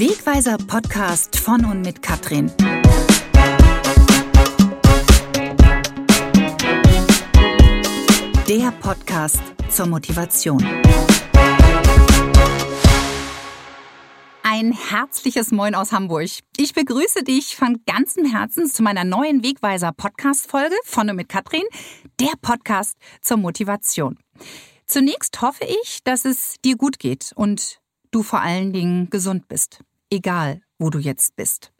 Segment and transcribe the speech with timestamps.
[0.00, 2.50] Wegweiser Podcast von und mit Katrin.
[8.48, 10.66] Der Podcast zur Motivation.
[14.42, 16.30] Ein herzliches Moin aus Hamburg.
[16.56, 21.28] Ich begrüße dich von ganzem Herzen zu meiner neuen Wegweiser Podcast Folge von und mit
[21.28, 21.64] Katrin,
[22.18, 24.18] der Podcast zur Motivation.
[24.86, 29.80] Zunächst hoffe ich, dass es dir gut geht und du vor allen Dingen gesund bist,
[30.10, 31.72] egal wo du jetzt bist.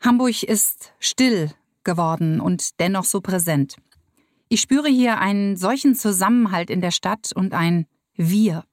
[0.00, 1.50] Hamburg ist still
[1.84, 3.76] geworden und dennoch so präsent.
[4.48, 8.64] Ich spüre hier einen solchen Zusammenhalt in der Stadt und ein Wir.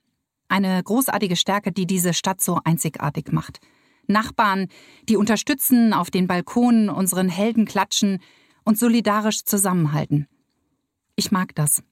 [0.47, 3.59] Eine großartige Stärke, die diese Stadt so einzigartig macht.
[4.07, 4.67] Nachbarn,
[5.07, 8.19] die unterstützen, auf den Balkonen unseren Helden klatschen
[8.63, 10.27] und solidarisch zusammenhalten.
[11.15, 11.83] Ich mag das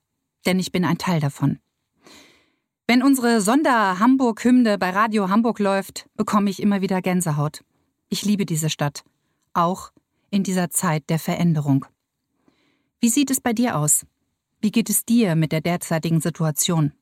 [0.48, 1.60] denn ich bin ein Teil davon.
[2.90, 7.66] Wenn unsere Sonder-Hamburg-Hymne bei Radio Hamburg läuft, bekomme ich immer wieder Gänsehaut.
[8.08, 9.04] Ich liebe diese Stadt,
[9.54, 9.92] auch
[10.30, 11.86] in dieser Zeit der Veränderung.
[13.02, 14.06] Wie sieht es bei dir aus?
[14.62, 16.94] Wie geht es dir mit der derzeitigen Situation?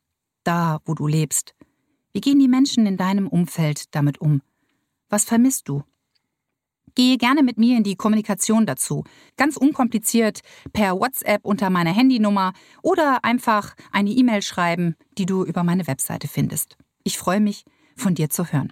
[0.43, 1.53] Da, wo du lebst.
[2.13, 4.41] Wie gehen die Menschen in deinem Umfeld damit um?
[5.09, 5.83] Was vermisst du?
[6.95, 9.03] Gehe gerne mit mir in die Kommunikation dazu.
[9.35, 10.39] Ganz unkompliziert
[10.71, 16.29] per WhatsApp unter meiner Handynummer oder einfach eine E-Mail schreiben, die du über meine Webseite
[16.29, 16.77] findest.
[17.03, 17.65] Ich freue mich,
[17.97, 18.71] von dir zu hören.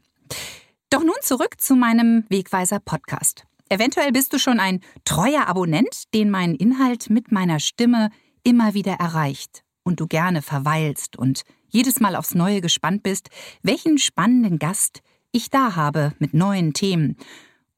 [0.89, 3.45] Doch nun zurück zu meinem Wegweiser Podcast.
[3.69, 8.09] Eventuell bist du schon ein treuer Abonnent, den mein Inhalt mit meiner Stimme
[8.43, 13.29] immer wieder erreicht und du gerne verweilst und jedes Mal aufs Neue gespannt bist,
[13.63, 15.01] welchen spannenden Gast
[15.31, 17.17] ich da habe mit neuen Themen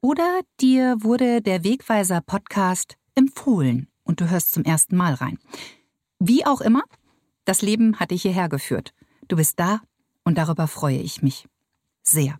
[0.00, 5.38] oder dir wurde der Wegweiser Podcast empfohlen und du hörst zum ersten Mal rein.
[6.18, 6.82] Wie auch immer,
[7.44, 8.94] das Leben hat dich hierher geführt.
[9.28, 9.80] Du bist da
[10.24, 11.46] und darüber freue ich mich.
[12.02, 12.38] Sehr.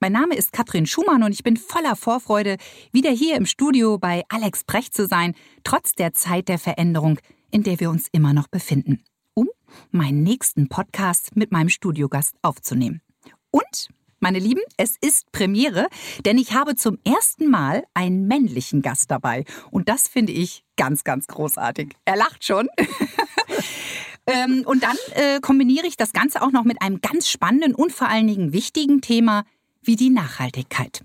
[0.00, 2.56] Mein Name ist Katrin Schumann und ich bin voller Vorfreude,
[2.92, 5.34] wieder hier im Studio bei Alex Brecht zu sein,
[5.64, 7.18] trotz der Zeit der Veränderung,
[7.50, 9.02] in der wir uns immer noch befinden,
[9.34, 9.48] um
[9.90, 13.02] meinen nächsten Podcast mit meinem Studiogast aufzunehmen.
[13.50, 13.88] Und
[14.20, 15.88] meine Lieben, es ist Premiere,
[16.24, 19.44] denn ich habe zum ersten Mal einen männlichen Gast dabei.
[19.70, 21.94] Und das finde ich ganz, ganz großartig.
[22.04, 22.68] Er lacht schon.
[24.26, 27.92] ähm, und dann äh, kombiniere ich das Ganze auch noch mit einem ganz spannenden und
[27.92, 29.44] vor allen Dingen wichtigen Thema
[29.82, 31.04] wie die Nachhaltigkeit.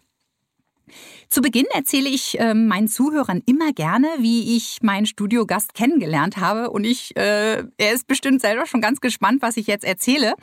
[1.30, 6.70] Zu Beginn erzähle ich äh, meinen Zuhörern immer gerne, wie ich meinen Studiogast kennengelernt habe.
[6.70, 10.34] Und ich, äh, er ist bestimmt selber schon ganz gespannt, was ich jetzt erzähle.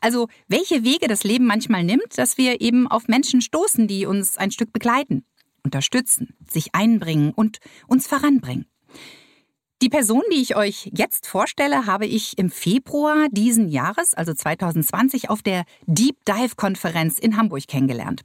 [0.00, 4.36] Also, welche Wege das Leben manchmal nimmt, dass wir eben auf Menschen stoßen, die uns
[4.36, 5.24] ein Stück begleiten,
[5.62, 8.66] unterstützen, sich einbringen und uns voranbringen.
[9.82, 15.28] Die Person, die ich euch jetzt vorstelle, habe ich im Februar diesen Jahres, also 2020,
[15.28, 18.22] auf der Deep Dive Konferenz in Hamburg kennengelernt.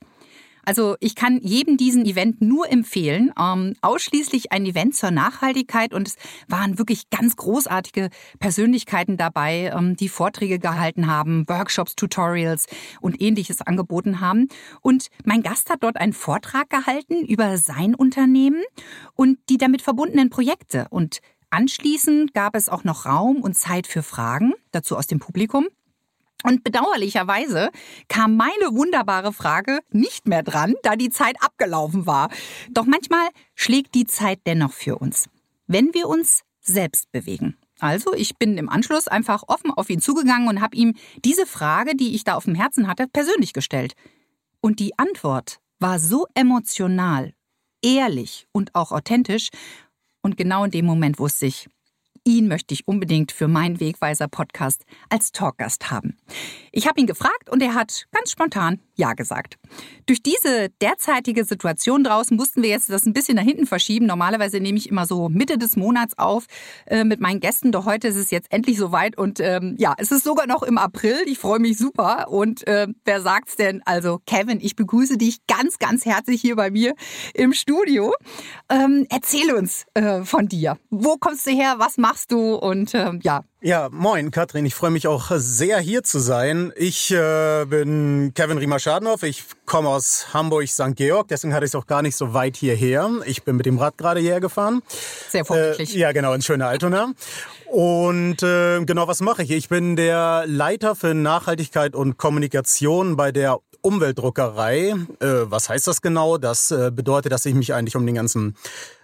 [0.69, 3.33] Also ich kann jedem diesen Event nur empfehlen.
[3.39, 6.15] Ähm, ausschließlich ein Event zur Nachhaltigkeit und es
[6.47, 12.67] waren wirklich ganz großartige Persönlichkeiten dabei, ähm, die Vorträge gehalten haben, Workshops, Tutorials
[13.01, 14.47] und ähnliches angeboten haben.
[14.81, 18.61] Und mein Gast hat dort einen Vortrag gehalten über sein Unternehmen
[19.15, 20.85] und die damit verbundenen Projekte.
[20.91, 21.17] Und
[21.49, 25.65] anschließend gab es auch noch Raum und Zeit für Fragen, dazu aus dem Publikum.
[26.43, 27.69] Und bedauerlicherweise
[28.07, 32.29] kam meine wunderbare Frage nicht mehr dran, da die Zeit abgelaufen war.
[32.69, 35.29] Doch manchmal schlägt die Zeit dennoch für uns,
[35.67, 37.57] wenn wir uns selbst bewegen.
[37.79, 41.95] Also, ich bin im Anschluss einfach offen auf ihn zugegangen und habe ihm diese Frage,
[41.95, 43.93] die ich da auf dem Herzen hatte, persönlich gestellt.
[44.61, 47.33] Und die Antwort war so emotional,
[47.81, 49.49] ehrlich und auch authentisch.
[50.21, 51.69] Und genau in dem Moment wusste ich,
[52.25, 56.17] ihn möchte ich unbedingt für meinen Wegweiser-Podcast als Talkgast haben.
[56.71, 59.57] Ich habe ihn gefragt und er hat ganz spontan Ja gesagt.
[60.05, 64.05] Durch diese derzeitige Situation draußen mussten wir jetzt das ein bisschen nach hinten verschieben.
[64.05, 66.45] Normalerweise nehme ich immer so Mitte des Monats auf
[66.85, 70.11] äh, mit meinen Gästen, doch heute ist es jetzt endlich soweit und ähm, ja, es
[70.11, 71.17] ist sogar noch im April.
[71.25, 73.81] Ich freue mich super und äh, wer sagt's denn?
[73.85, 76.95] Also Kevin, ich begrüße dich ganz, ganz herzlich hier bei mir
[77.33, 78.13] im Studio.
[78.69, 80.77] Ähm, erzähl uns äh, von dir.
[80.89, 81.75] Wo kommst du her?
[81.77, 83.43] Was machst machst du und ähm, ja.
[83.61, 86.73] Ja, moin Katrin, ich freue mich auch sehr hier zu sein.
[86.75, 90.95] Ich äh, bin Kevin Riemer-Schadenhoff, ich komme aus Hamburg-St.
[90.95, 93.11] Georg, deswegen hatte ich es auch gar nicht so weit hierher.
[93.25, 94.81] Ich bin mit dem Rad gerade hierher gefahren.
[95.29, 95.95] Sehr vorbildlich.
[95.95, 97.13] Äh, ja, genau, in schöner Altona.
[97.67, 99.51] Und äh, genau, was mache ich?
[99.51, 104.95] Ich bin der Leiter für Nachhaltigkeit und Kommunikation bei der Umweltdruckerei.
[105.19, 106.39] Äh, was heißt das genau?
[106.39, 108.55] Das äh, bedeutet, dass ich mich eigentlich um den ganzen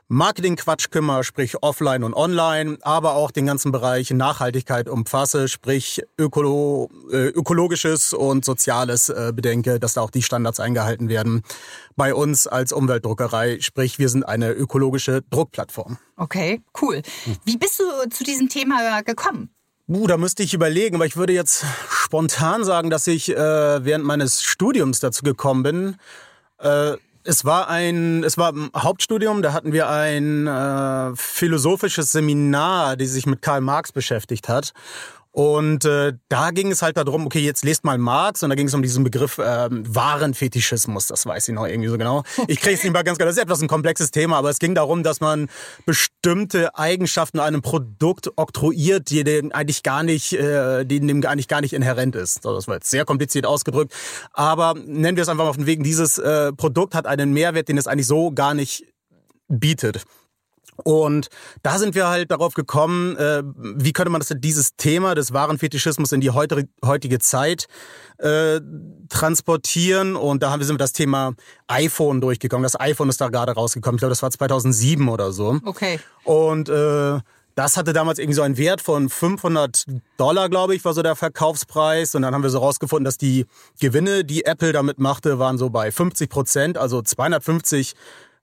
[0.08, 6.90] Marketing-Quatsch kümmere, sprich offline und online, aber auch den ganzen Bereich Nachhaltigkeit umfasse, sprich ökolo
[7.12, 11.42] äh, ökologisches und soziales äh, bedenke, dass da auch die Standards eingehalten werden.
[11.96, 15.98] Bei uns als Umweltdruckerei, sprich wir sind eine ökologische Druckplattform.
[16.18, 17.02] Okay, cool.
[17.44, 19.50] Wie bist du zu diesem Thema gekommen?
[19.88, 24.06] Uh, da müsste ich überlegen, aber ich würde jetzt spontan sagen, dass ich äh, während
[24.06, 25.96] meines Studiums dazu gekommen bin.
[26.60, 32.96] Äh, es war ein, es war ein Hauptstudium, da hatten wir ein äh, philosophisches Seminar,
[32.96, 34.74] die sich mit Karl Marx beschäftigt hat.
[35.36, 38.68] Und äh, da ging es halt darum, okay, jetzt lest mal Marx und da ging
[38.68, 42.24] es um diesen Begriff ähm, Warenfetischismus, das weiß ich noch irgendwie so genau.
[42.48, 44.60] Ich kriege es nicht mal ganz genau, das ist etwas ein komplexes Thema, aber es
[44.60, 45.50] ging darum, dass man
[45.86, 51.60] bestimmte Eigenschaften einem Produkt oktroyiert, die dem eigentlich gar nicht, äh, die dem eigentlich gar
[51.60, 52.46] nicht inhärent ist.
[52.46, 53.94] Das war jetzt sehr kompliziert ausgedrückt,
[54.32, 57.78] aber nennen wir es einfach mal von wegen, dieses äh, Produkt hat einen Mehrwert, den
[57.78, 58.86] es eigentlich so gar nicht
[59.50, 60.06] bietet.
[60.84, 61.28] Und
[61.64, 66.12] da sind wir halt darauf gekommen, äh, wie könnte man das, dieses Thema des Warenfetischismus
[66.12, 67.68] in die heutige Zeit
[68.18, 68.60] äh,
[69.10, 70.16] transportieren.
[70.16, 71.34] Und da haben wir sind wir das Thema
[71.68, 72.64] iPhone durchgekommen.
[72.64, 73.98] Das iPhone ist da gerade rausgekommen.
[73.98, 75.60] Ich glaube, das war 2007 oder so.
[75.64, 76.00] Okay.
[76.24, 77.20] Und äh,
[77.56, 79.86] das hatte damals irgendwie so einen Wert von 500
[80.18, 82.14] Dollar, glaube ich, war so der Verkaufspreis.
[82.14, 83.46] Und dann haben wir so rausgefunden, dass die
[83.80, 87.94] Gewinne, die Apple damit machte, waren so bei 50 Prozent, also 250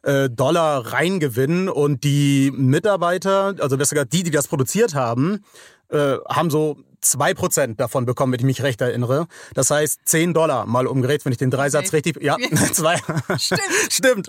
[0.02, 5.44] äh, Dollar reingewinnen und die Mitarbeiter, also besser gesagt die, die das produziert haben,
[5.88, 9.26] äh, haben so zwei Prozent davon bekommen, wenn ich mich recht erinnere.
[9.54, 11.96] Das heißt zehn Dollar mal umgerät, wenn ich den Dreisatz okay.
[11.96, 12.36] richtig, ja,
[12.72, 12.96] zwei.
[13.38, 13.62] Stimmt.
[13.90, 14.28] Stimmt.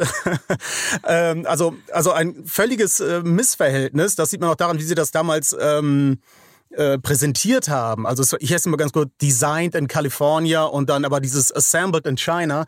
[1.07, 4.15] ähm, also, also ein völliges äh, Missverhältnis.
[4.15, 6.19] Das sieht man auch daran, wie sie das damals ähm,
[6.71, 8.07] äh, präsentiert haben.
[8.07, 12.17] Also ich heiße immer ganz gut Designed in California und dann aber dieses Assembled in
[12.17, 12.65] China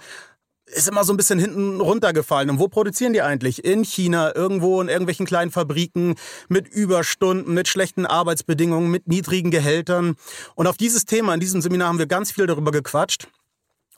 [0.65, 2.49] ist immer so ein bisschen hinten runtergefallen.
[2.49, 3.63] Und wo produzieren die eigentlich?
[3.63, 6.15] In China, irgendwo in irgendwelchen kleinen Fabriken
[6.47, 10.15] mit Überstunden, mit schlechten Arbeitsbedingungen, mit niedrigen Gehältern.
[10.55, 13.27] Und auf dieses Thema, in diesem Seminar haben wir ganz viel darüber gequatscht.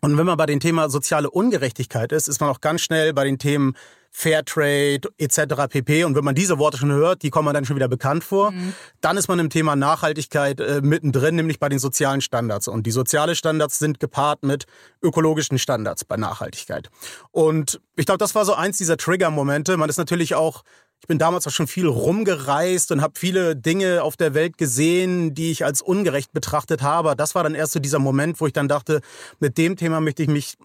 [0.02, 3.24] Und wenn man bei dem Thema soziale Ungerechtigkeit ist, ist man auch ganz schnell bei
[3.24, 3.76] den Themen
[4.20, 5.68] Fairtrade etc.
[5.70, 6.04] pp.
[6.04, 8.74] Und wenn man diese Worte schon hört, die kommen dann schon wieder bekannt vor, mhm.
[9.00, 12.68] dann ist man im Thema Nachhaltigkeit äh, mittendrin, nämlich bei den sozialen Standards.
[12.68, 14.66] Und die sozialen Standards sind gepaart mit
[15.04, 16.90] ökologischen Standards bei Nachhaltigkeit.
[17.30, 19.78] Und ich glaube, das war so eins dieser Trigger-Momente.
[19.78, 20.64] Man ist natürlich auch
[21.00, 25.36] ich bin damals auch schon viel rumgereist und habe viele Dinge auf der Welt gesehen,
[25.36, 27.16] die ich als ungerecht betrachtet habe.
[27.16, 29.02] Das war dann erst so dieser Moment, wo ich dann dachte,
[29.40, 30.58] mit dem Thema möchte ich mich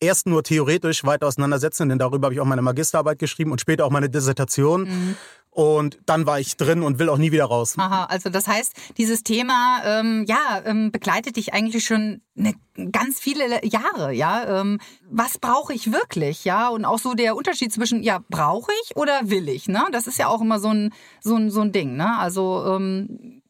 [0.00, 3.84] erst nur theoretisch weiter auseinandersetzen, denn darüber habe ich auch meine Magisterarbeit geschrieben und später
[3.84, 4.82] auch meine Dissertation.
[4.82, 5.16] Mhm.
[5.50, 7.74] Und dann war ich drin und will auch nie wieder raus.
[7.78, 12.54] Aha, also das heißt, dieses Thema ähm, ja ähm, begleitet dich eigentlich schon eine,
[12.92, 14.60] ganz viele Jahre, ja.
[14.60, 14.78] Ähm,
[15.10, 16.68] was brauche ich wirklich, ja?
[16.68, 19.84] Und auch so der Unterschied zwischen ja brauche ich oder will ich, ne?
[19.90, 22.16] Das ist ja auch immer so ein so ein so ein Ding, ne?
[22.18, 23.42] Also ähm,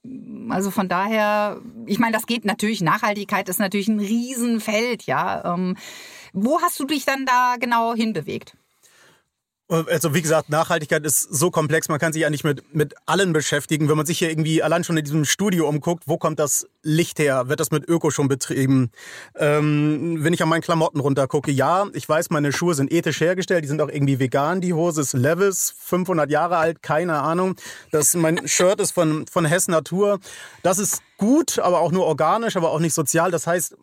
[0.48, 2.80] also von daher, ich meine, das geht natürlich.
[2.80, 5.54] Nachhaltigkeit ist natürlich ein Riesenfeld, ja.
[5.54, 5.76] Ähm,
[6.32, 8.54] wo hast du dich dann da genau hinbewegt?
[9.70, 13.90] Also wie gesagt, Nachhaltigkeit ist so komplex, man kann sich nicht mit, mit allen beschäftigen.
[13.90, 17.18] Wenn man sich hier irgendwie allein schon in diesem Studio umguckt, wo kommt das Licht
[17.18, 17.50] her?
[17.50, 18.90] Wird das mit Öko schon betrieben?
[19.36, 23.62] Ähm, wenn ich an meinen Klamotten runtergucke, ja, ich weiß, meine Schuhe sind ethisch hergestellt,
[23.62, 24.62] die sind auch irgendwie vegan.
[24.62, 27.54] Die Hose ist Levis, 500 Jahre alt, keine Ahnung.
[27.90, 30.18] Das, mein Shirt ist von, von Hess Natur.
[30.62, 33.30] Das ist gut, aber auch nur organisch, aber auch nicht sozial.
[33.30, 33.76] Das heißt,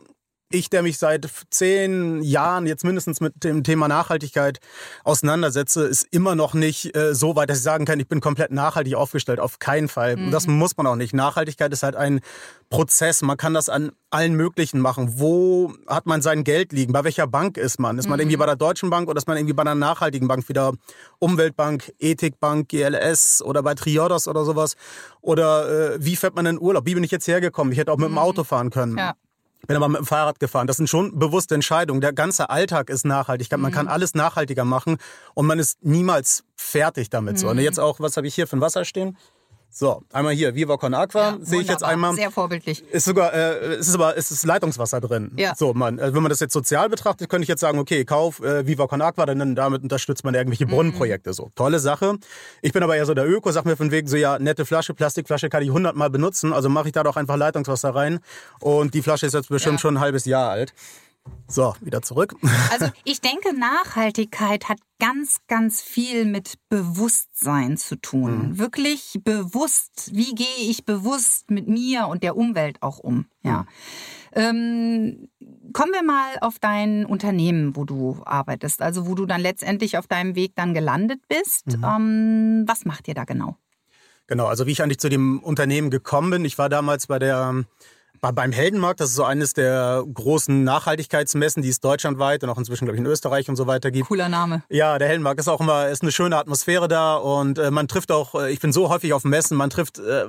[0.50, 4.60] ich, der mich seit zehn Jahren jetzt mindestens mit dem Thema Nachhaltigkeit
[5.04, 8.52] auseinandersetze, ist immer noch nicht äh, so weit, dass ich sagen kann, ich bin komplett
[8.52, 9.40] nachhaltig aufgestellt.
[9.40, 10.18] Auf keinen Fall.
[10.18, 10.32] Mhm.
[10.32, 11.14] Das muss man auch nicht.
[11.14, 12.22] Nachhaltigkeit ist halt ein
[12.70, 13.24] Prozess.
[13.24, 15.20] Man kann das an allen möglichen machen.
[15.20, 16.94] Wo hat man sein Geld liegen?
[16.94, 17.98] Bei welcher Bank ist man?
[17.98, 18.22] Ist man mhm.
[18.22, 20.48] irgendwie bei der Deutschen Bank oder ist man irgendwie bei einer nachhaltigen Bank?
[20.48, 20.74] Wieder
[21.18, 24.76] Umweltbank, Ethikbank, GLS oder bei Triodos oder sowas?
[25.22, 26.86] Oder äh, wie fährt man in Urlaub?
[26.86, 27.74] Wie bin ich jetzt hergekommen?
[27.74, 28.20] Ich hätte auch mit dem mhm.
[28.20, 28.98] Auto fahren können.
[28.98, 29.16] Ja
[29.68, 30.68] bin aber mit dem Fahrrad gefahren.
[30.68, 32.02] Das sind schon bewusste Entscheidungen.
[32.02, 33.56] Der ganze Alltag ist nachhaltig.
[33.58, 33.92] Man kann mhm.
[33.92, 34.98] alles nachhaltiger machen
[35.34, 37.40] und man ist niemals fertig damit.
[37.40, 37.50] So.
[37.50, 37.64] Und mhm.
[37.64, 39.18] jetzt auch, was habe ich hier für ein Wasser stehen?
[39.70, 42.16] So, einmal hier, Viva Con Aqua, ja, sehe ich jetzt einmal.
[42.16, 42.82] Sehr vorbildlich.
[42.92, 45.32] Ist sogar, äh, es ist aber, es ist Leitungswasser drin.
[45.36, 45.54] Ja.
[45.54, 48.40] So, man, äh, wenn man das jetzt sozial betrachtet, könnte ich jetzt sagen, okay, kauf
[48.40, 50.72] äh, Viva Con Aqua, denn damit unterstützt man irgendwelche mhm.
[50.72, 51.34] Brunnenprojekte.
[51.34, 52.18] So, tolle Sache.
[52.62, 54.94] Ich bin aber eher so der Öko, sag mir von wegen so, ja, nette Flasche,
[54.94, 58.20] Plastikflasche kann ich hundertmal benutzen, also mache ich da doch einfach Leitungswasser rein.
[58.62, 59.80] Und die Flasche ist jetzt bestimmt ja.
[59.80, 60.74] schon ein halbes Jahr alt.
[61.48, 62.36] So, wieder zurück.
[62.72, 68.50] Also ich denke, Nachhaltigkeit hat ganz, ganz viel mit Bewusstsein zu tun.
[68.50, 68.60] Mhm.
[68.60, 70.10] Wirklich bewusst.
[70.14, 73.26] Wie gehe ich bewusst mit mir und der Umwelt auch um?
[73.44, 73.62] Ja.
[73.62, 73.68] Mhm.
[74.38, 75.30] Ähm,
[75.72, 80.08] kommen wir mal auf dein Unternehmen, wo du arbeitest, also wo du dann letztendlich auf
[80.08, 81.78] deinem Weg dann gelandet bist.
[81.78, 81.86] Mhm.
[81.86, 83.56] Ähm, was macht ihr da genau?
[84.28, 87.64] Genau, also wie ich eigentlich zu dem Unternehmen gekommen bin, ich war damals bei der
[88.32, 92.86] beim Heldenmarkt, das ist so eines der großen Nachhaltigkeitsmessen, die es deutschlandweit und auch inzwischen,
[92.86, 94.08] glaube ich, in Österreich und so weiter gibt.
[94.08, 94.64] Cooler Name.
[94.70, 98.12] Ja, der Heldenmarkt ist auch immer, ist eine schöne Atmosphäre da und äh, man trifft
[98.12, 100.26] auch, äh, ich bin so häufig auf Messen, man trifft äh,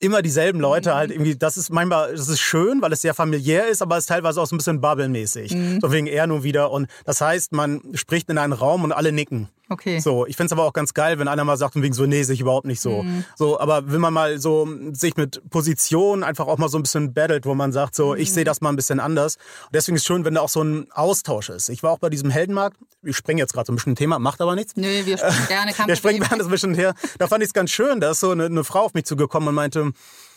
[0.00, 0.94] immer dieselben Leute mhm.
[0.94, 4.04] halt irgendwie, das ist manchmal, das ist schön, weil es sehr familiär ist, aber es
[4.04, 5.54] ist teilweise auch so ein bisschen bubblemäßig.
[5.54, 5.78] Mhm.
[5.80, 6.70] So wegen er nun wieder.
[6.70, 9.48] Und das heißt, man spricht in einen Raum und alle nicken.
[9.74, 9.98] Okay.
[9.98, 12.22] So, ich finde es aber auch ganz geil, wenn einer mal sagt, wegen so, nee,
[12.22, 13.02] sehe ich überhaupt nicht so.
[13.02, 13.24] Mhm.
[13.36, 17.12] So, aber wenn man mal so sich mit Position einfach auch mal so ein bisschen
[17.12, 18.20] battelt, wo man sagt, so, mhm.
[18.20, 19.34] ich sehe das mal ein bisschen anders.
[19.64, 21.70] Und deswegen ist es schön, wenn da auch so ein Austausch ist.
[21.70, 24.20] Ich war auch bei diesem Heldenmarkt, ich springe jetzt gerade so ein bisschen ein Thema,
[24.20, 24.76] macht aber nichts.
[24.76, 25.72] Nö, wir springen gerne.
[25.86, 26.94] wir springen gerne ein bisschen her.
[27.18, 29.48] Da fand ich es ganz schön, da ist so eine, eine Frau auf mich zugekommen
[29.48, 29.90] und meinte,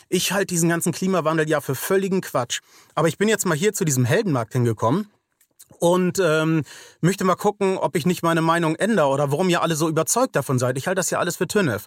[0.10, 2.62] ich halte diesen ganzen Klimawandel ja für völligen Quatsch.
[2.96, 5.08] Aber ich bin jetzt mal hier zu diesem Heldenmarkt hingekommen
[5.80, 6.64] und ähm,
[7.02, 10.36] möchte mal gucken, ob ich nicht meine Meinung ändere oder warum ihr alle so überzeugt
[10.36, 10.78] davon seid.
[10.78, 11.86] Ich halte das ja alles für Tünnef.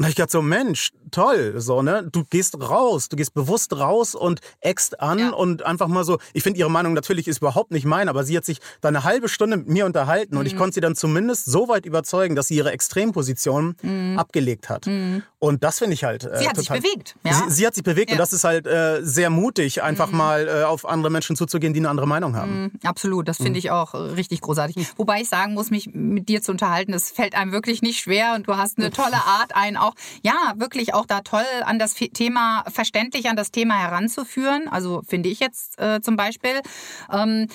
[0.00, 2.08] Und da ich gedacht so, Mensch, toll, so, ne?
[2.10, 5.28] Du gehst raus, du gehst bewusst raus und eckst an ja.
[5.28, 8.34] und einfach mal so, ich finde ihre Meinung natürlich ist überhaupt nicht meine, aber sie
[8.34, 10.40] hat sich da eine halbe Stunde mit mir unterhalten mhm.
[10.40, 10.58] und ich mhm.
[10.58, 14.18] konnte sie dann zumindest so weit überzeugen, dass sie ihre Extremposition mhm.
[14.18, 14.86] abgelegt hat.
[14.86, 15.22] Mhm.
[15.38, 16.24] Und das finde ich halt.
[16.24, 17.16] Äh, sie hat total, sich bewegt.
[17.22, 17.34] Ja?
[17.34, 18.14] Sie, sie hat sich bewegt ja.
[18.14, 20.16] und das ist halt äh, sehr mutig, einfach mhm.
[20.16, 22.62] mal äh, auf andere Menschen zuzugehen, die eine andere Meinung haben.
[22.62, 22.70] Mhm.
[22.84, 24.76] Absolut, das finde ich auch richtig großartig.
[24.96, 28.32] Wobei ich sagen muss, mich mit dir zu unterhalten, das fällt einem wirklich nicht schwer
[28.34, 31.78] und du hast eine tolle Art, einen auch auch, ja, wirklich auch da toll an
[31.78, 34.68] das Thema, verständlich an das Thema heranzuführen.
[34.68, 36.60] Also finde ich jetzt äh, zum Beispiel.
[37.12, 37.48] Ähm,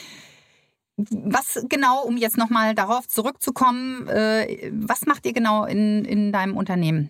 [0.97, 6.55] was genau, um jetzt nochmal darauf zurückzukommen, äh, was macht ihr genau in, in deinem
[6.55, 7.09] Unternehmen?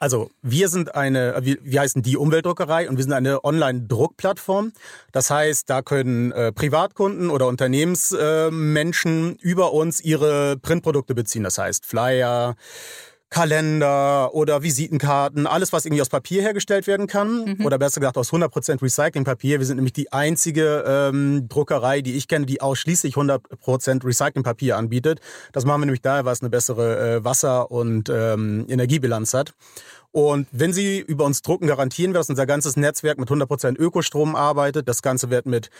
[0.00, 4.72] Also wir sind eine, wir, wir heißen die Umweltdruckerei und wir sind eine Online-Druckplattform.
[5.10, 11.42] Das heißt, da können äh, Privatkunden oder Unternehmensmenschen äh, über uns ihre Printprodukte beziehen.
[11.42, 12.54] Das heißt Flyer,
[13.30, 17.56] Kalender oder Visitenkarten, alles, was irgendwie aus Papier hergestellt werden kann.
[17.58, 17.66] Mhm.
[17.66, 19.58] Oder besser gesagt aus 100% Recyclingpapier.
[19.58, 25.20] Wir sind nämlich die einzige ähm, Druckerei, die ich kenne, die ausschließlich 100% Recyclingpapier anbietet.
[25.52, 29.52] Das machen wir nämlich daher, weil es eine bessere äh, Wasser- und ähm, Energiebilanz hat.
[30.10, 34.36] Und wenn Sie über uns drucken, garantieren wir, dass unser ganzes Netzwerk mit 100% Ökostrom
[34.36, 34.88] arbeitet.
[34.88, 35.70] Das Ganze wird mit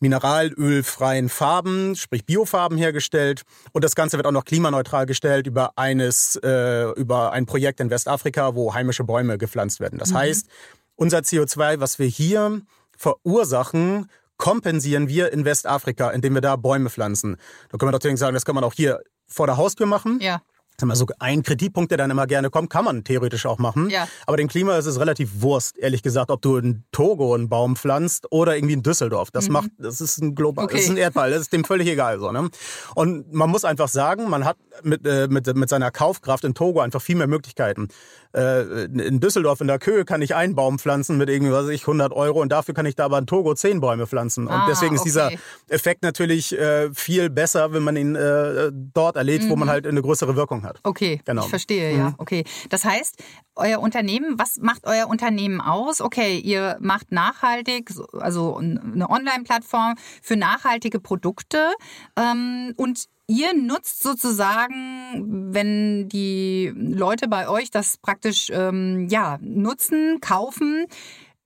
[0.00, 3.42] mineralölfreien Farben, sprich Biofarben hergestellt.
[3.72, 7.90] Und das Ganze wird auch noch klimaneutral gestellt über eines, äh, über ein Projekt in
[7.90, 9.98] Westafrika, wo heimische Bäume gepflanzt werden.
[9.98, 10.18] Das mhm.
[10.18, 10.48] heißt,
[10.96, 12.62] unser CO2, was wir hier
[12.96, 17.36] verursachen, kompensieren wir in Westafrika, indem wir da Bäume pflanzen.
[17.70, 20.18] Da können wir natürlich sagen, das kann man auch hier vor der Haustür machen.
[20.20, 20.42] Ja
[20.88, 23.90] mal so ein Kritikpunkt, der dann immer gerne kommt, kann man theoretisch auch machen.
[23.90, 24.08] Ja.
[24.26, 27.76] Aber dem Klima ist es relativ Wurst, ehrlich gesagt, ob du in Togo einen Baum
[27.76, 29.30] pflanzt oder irgendwie in Düsseldorf.
[29.30, 29.52] Das mhm.
[29.52, 30.76] macht, das ist ein global, okay.
[30.76, 32.30] das ist ein Erdball, das ist dem völlig egal so.
[32.32, 32.48] Ne?
[32.94, 36.80] Und man muss einfach sagen, man hat mit, äh, mit, mit seiner Kaufkraft in Togo
[36.80, 37.88] einfach viel mehr Möglichkeiten.
[38.32, 41.72] Äh, in Düsseldorf in der Köhe kann ich einen Baum pflanzen mit irgendwie, was weiß
[41.72, 44.46] ich, 100 Euro und dafür kann ich da aber in Togo zehn Bäume pflanzen.
[44.46, 45.08] Und ah, deswegen ist okay.
[45.08, 45.30] dieser
[45.68, 49.50] Effekt natürlich äh, viel besser, wenn man ihn äh, dort erlebt, mhm.
[49.50, 49.72] wo man mhm.
[49.72, 50.69] halt eine größere Wirkung hat.
[50.82, 51.42] Okay, genau.
[51.42, 51.98] ich verstehe, mhm.
[51.98, 52.14] ja.
[52.18, 52.44] Okay.
[52.68, 53.16] Das heißt,
[53.56, 56.00] euer Unternehmen, was macht euer Unternehmen aus?
[56.00, 61.72] Okay, ihr macht nachhaltig, also eine Online-Plattform für nachhaltige Produkte
[62.16, 70.20] ähm, und ihr nutzt sozusagen, wenn die Leute bei euch das praktisch ähm, ja, nutzen,
[70.20, 70.86] kaufen,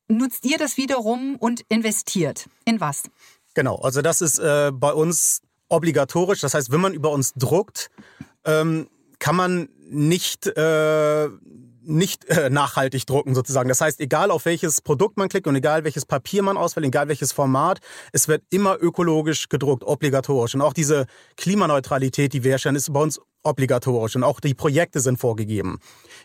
[0.08, 2.46] nutzt ihr das wiederum und investiert.
[2.64, 3.02] In was?
[3.54, 6.40] Genau, also das ist äh, bei uns obligatorisch.
[6.40, 7.90] Das heißt, wenn man über uns druckt,
[8.44, 8.88] ähm,
[9.24, 11.28] kann man nicht äh,
[11.86, 13.70] nicht äh, nachhaltig drucken sozusagen.
[13.70, 17.08] Das heißt, egal auf welches Produkt man klickt und egal welches Papier man auswählt, egal
[17.08, 17.78] welches Format,
[18.12, 20.54] es wird immer ökologisch gedruckt, obligatorisch.
[20.54, 21.06] Und auch diese
[21.38, 25.78] Klimaneutralität, die wir herstellen, ist bei uns obligatorisch und auch die Projekte sind vorgegeben.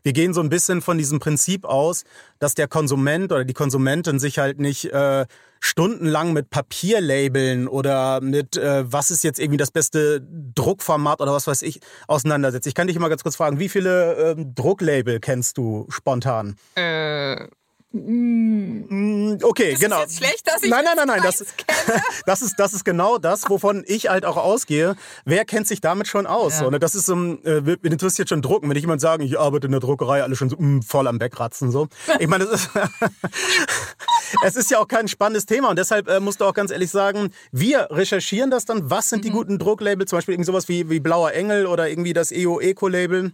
[0.03, 2.03] Wir gehen so ein bisschen von diesem Prinzip aus,
[2.39, 5.25] dass der Konsument oder die Konsumentin sich halt nicht äh,
[5.59, 10.21] stundenlang mit Papierlabeln oder mit äh, was ist jetzt irgendwie das beste
[10.55, 12.67] Druckformat oder was weiß ich auseinandersetzt.
[12.67, 16.55] Ich kann dich immer ganz kurz fragen, wie viele äh, Drucklabel kennst du spontan?
[16.75, 17.47] Äh
[17.91, 20.03] Mm, okay, ist genau.
[20.03, 21.21] Ist schlecht, dass ich nein, nein, nein, nein.
[21.23, 21.43] Das,
[22.27, 24.95] das ist das ist genau das, wovon ich halt auch ausgehe.
[25.25, 26.53] Wer kennt sich damit schon aus?
[26.53, 26.65] Ja.
[26.65, 26.77] So, ne?
[26.77, 28.69] Das ist so, äh, mir interessiert schon Drucken.
[28.69, 31.19] Wenn ich jemand sagen, ich arbeite in der Druckerei, alle schon so mm, voll am
[31.19, 31.87] Wegkratzen so.
[32.19, 32.69] Ich meine, es ist,
[34.45, 36.91] es ist ja auch kein spannendes Thema und deshalb äh, musst du auch ganz ehrlich
[36.91, 38.89] sagen, wir recherchieren das dann.
[38.89, 39.35] Was sind die mhm.
[39.35, 40.07] guten Drucklabel?
[40.07, 43.31] Zum Beispiel irgend sowas wie wie blauer Engel oder irgendwie das EO Eco Label.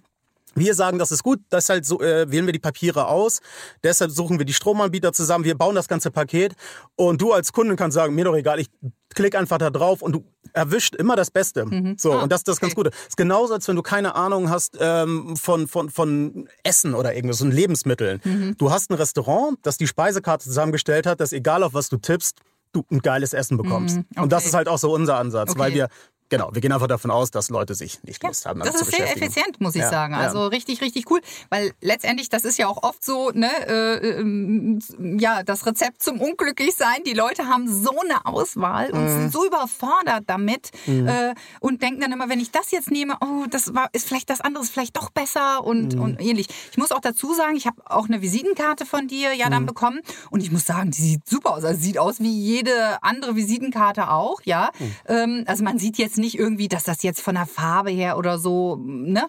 [0.56, 3.42] Wir sagen, das ist gut, deshalb so, äh, wählen wir die Papiere aus,
[3.84, 6.54] deshalb suchen wir die Stromanbieter zusammen, wir bauen das ganze Paket
[6.96, 8.70] und du als Kunde kannst sagen, mir doch egal, ich
[9.14, 11.66] klick einfach da drauf und du erwischt immer das Beste.
[11.66, 11.96] Mhm.
[11.98, 12.68] So, ah, und das ist das okay.
[12.68, 12.92] ganz Gute.
[13.08, 17.40] ist genauso, als wenn du keine Ahnung hast ähm, von, von, von Essen oder irgendwas,
[17.40, 18.22] so Lebensmitteln.
[18.24, 18.56] Mhm.
[18.58, 22.40] Du hast ein Restaurant, das die Speisekarte zusammengestellt hat, dass egal auf was du tippst,
[22.72, 23.98] du ein geiles Essen bekommst.
[23.98, 24.06] Mhm.
[24.12, 24.22] Okay.
[24.22, 25.60] Und das ist halt auch so unser Ansatz, okay.
[25.60, 25.88] weil wir
[26.30, 28.60] Genau, wir gehen einfach davon aus, dass Leute sich nicht ja, Lust haben.
[28.60, 30.16] Das ist sehr effizient, muss ich ja, sagen.
[30.16, 30.48] Also ja.
[30.48, 31.22] richtig, richtig cool.
[31.50, 34.80] Weil letztendlich, das ist ja auch oft so, ne, äh, äh,
[35.20, 37.04] ja, das Rezept zum Unglücklichsein.
[37.06, 39.10] Die Leute haben so eine Auswahl und mhm.
[39.10, 41.08] sind so überfordert damit mhm.
[41.08, 44.32] äh, und denken dann immer, wenn ich das jetzt nehme, oh, das war, ist vielleicht
[44.32, 46.02] das andere, ist vielleicht doch besser und, mhm.
[46.02, 46.48] und ähnlich.
[46.72, 49.68] Ich muss auch dazu sagen, ich habe auch eine Visitenkarte von dir ja dann mhm.
[49.68, 50.00] bekommen
[50.32, 51.64] und ich muss sagen, die sieht super aus.
[51.64, 54.72] Also sieht aus wie jede andere Visitenkarte auch, ja.
[54.80, 54.96] Mhm.
[55.08, 58.18] Ähm, also man sieht jetzt jetzt nicht irgendwie, dass das jetzt von der Farbe her
[58.18, 59.28] oder so ne,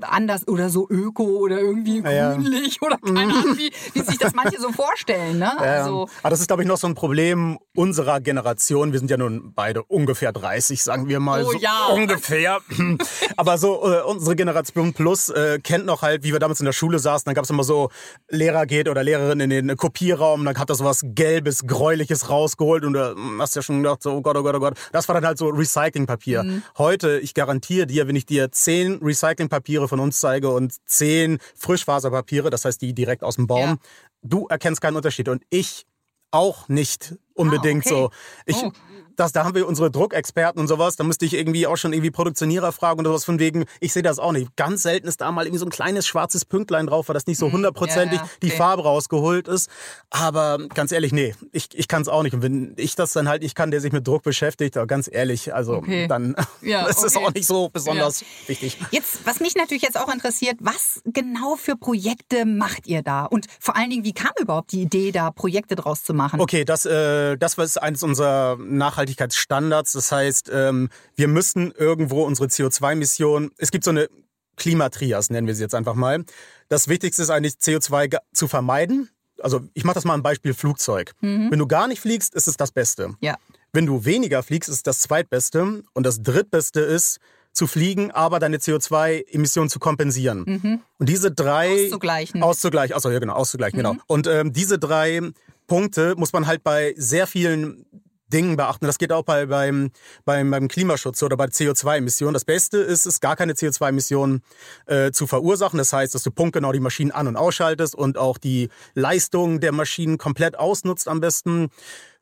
[0.00, 2.86] anders oder so öko oder irgendwie grünlich ja.
[2.86, 3.30] oder keine mhm.
[3.30, 5.38] Ahnung, wie, wie sich das manche so vorstellen.
[5.38, 5.52] Ne?
[5.64, 5.84] Ja.
[5.84, 8.92] Also, Aber das ist, glaube ich, noch so ein Problem unserer Generation.
[8.92, 11.44] Wir sind ja nun beide ungefähr 30, sagen wir mal.
[11.44, 11.86] Oh, so ja.
[11.92, 12.58] Ungefähr.
[13.36, 16.72] Aber so äh, unsere Generation Plus äh, kennt noch halt, wie wir damals in der
[16.72, 17.88] Schule saßen, dann gab es immer so,
[18.28, 22.84] Lehrer geht oder Lehrerin in den Kopierraum, dann hat er so was Gelbes, Gräuliches rausgeholt
[22.84, 24.74] und du hast ja schon gedacht, so, oh Gott, oh Gott, oh Gott.
[24.92, 26.42] Das war dann halt so Recycling Recyclingpapier.
[26.42, 26.62] Mhm.
[26.78, 32.50] Heute, ich garantiere dir, wenn ich dir zehn Recyclingpapiere von uns zeige und zehn Frischfaserpapiere,
[32.50, 33.76] das heißt die direkt aus dem Baum, ja.
[34.22, 35.86] du erkennst keinen Unterschied und ich
[36.30, 38.00] auch nicht unbedingt ah, okay.
[38.00, 38.10] so.
[38.46, 38.72] Ich, oh
[39.16, 40.96] das, da haben wir unsere Druckexperten und sowas.
[40.96, 44.02] Da müsste ich irgendwie auch schon irgendwie Produktionierer fragen und sowas von wegen, ich sehe
[44.02, 44.56] das auch nicht.
[44.56, 47.38] Ganz selten ist da mal irgendwie so ein kleines schwarzes Pünktlein drauf, weil das nicht
[47.38, 47.52] so mhm.
[47.52, 48.30] hundertprozentig ja, ja.
[48.42, 49.70] die Farbe rausgeholt ist.
[50.10, 52.34] Aber ganz ehrlich, nee, ich, ich kann es auch nicht.
[52.34, 55.54] Und wenn ich das dann halt nicht kann, der sich mit Druck beschäftigt, ganz ehrlich,
[55.54, 56.06] also okay.
[56.08, 57.26] dann ja, ist es okay.
[57.26, 58.78] auch nicht so besonders wichtig.
[58.90, 63.26] Jetzt, was mich natürlich jetzt auch interessiert, was genau für Projekte macht ihr da?
[63.26, 66.40] Und vor allen Dingen, wie kam überhaupt die Idee, da Projekte draus zu machen?
[66.40, 69.92] Okay, das, äh, das war eines unserer Nachhaltigkeits Nachhaltigkeitsstandards.
[69.92, 74.08] Das heißt, ähm, wir müssen irgendwo unsere CO2-Emissionen, es gibt so eine
[74.56, 76.24] Klimatrias, nennen wir sie jetzt einfach mal.
[76.68, 79.10] Das Wichtigste ist eigentlich, CO2 zu vermeiden.
[79.42, 81.12] Also ich mache das mal ein Beispiel Flugzeug.
[81.20, 81.50] Mhm.
[81.50, 83.14] Wenn du gar nicht fliegst, ist es das Beste.
[83.20, 83.36] Ja.
[83.72, 85.82] Wenn du weniger fliegst, ist es das zweitbeste.
[85.92, 87.18] Und das drittbeste ist,
[87.52, 90.44] zu fliegen, aber deine CO2-Emissionen zu kompensieren.
[90.44, 90.80] Mhm.
[90.98, 91.84] Und diese drei...
[91.84, 92.42] Auszugleichen.
[92.42, 93.92] Auszugleichen, achso, ja genau, auszugleichen, genau.
[93.92, 93.98] mhm.
[93.98, 94.04] genau.
[94.08, 95.20] Und ähm, diese drei
[95.68, 97.86] Punkte muss man halt bei sehr vielen
[98.32, 98.86] Dingen beachten.
[98.86, 99.90] Das geht auch bei, beim,
[100.24, 102.34] beim, beim Klimaschutz oder bei CO2-Emissionen.
[102.34, 104.42] Das Beste ist es, gar keine CO2-Emissionen
[104.86, 105.78] äh, zu verursachen.
[105.78, 109.72] Das heißt, dass du punktgenau die Maschinen an- und ausschaltest und auch die Leistung der
[109.72, 111.68] Maschinen komplett ausnutzt am besten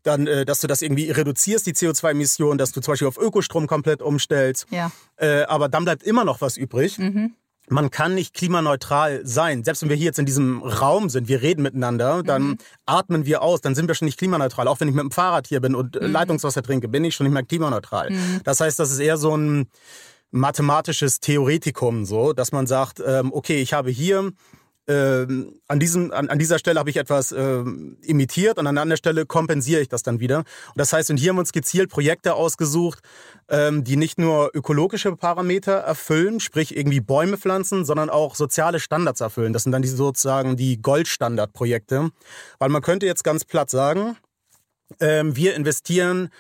[0.03, 3.67] dann, äh, dass du das irgendwie reduzierst, die CO2-Emissionen, dass du zum Beispiel auf Ökostrom
[3.67, 4.67] komplett umstellst.
[4.71, 4.91] Ja.
[5.17, 6.99] Äh, aber dann bleibt immer noch was übrig.
[6.99, 7.35] Mhm
[7.69, 9.65] man kann nicht klimaneutral sein.
[9.65, 12.59] Selbst wenn wir hier jetzt in diesem Raum sind, wir reden miteinander, dann mhm.
[12.87, 14.69] atmen wir aus, dann sind wir schon nicht klimaneutral.
[14.69, 16.13] Auch wenn ich mit dem Fahrrad hier bin und mhm.
[16.13, 18.11] Leitungswasser trinke, bin ich schon nicht mehr klimaneutral.
[18.11, 18.41] Mhm.
[18.45, 19.69] Das heißt, das ist eher so ein
[20.33, 24.33] mathematisches Theoretikum, so, dass man sagt, ähm, okay, ich habe hier
[24.89, 28.83] ähm, an, diesem, an, an dieser Stelle habe ich etwas ähm, imitiert und an einer
[28.83, 30.39] anderen Stelle kompensiere ich das dann wieder.
[30.39, 33.01] Und das heißt, und hier haben wir uns gezielt Projekte ausgesucht,
[33.49, 39.21] ähm, die nicht nur ökologische Parameter erfüllen, sprich irgendwie Bäume pflanzen, sondern auch soziale Standards
[39.21, 39.53] erfüllen.
[39.53, 42.11] Das sind dann die sozusagen die Goldstandardprojekte.
[42.59, 44.17] Weil man könnte jetzt ganz platt sagen,
[45.01, 46.31] ähm, wir investieren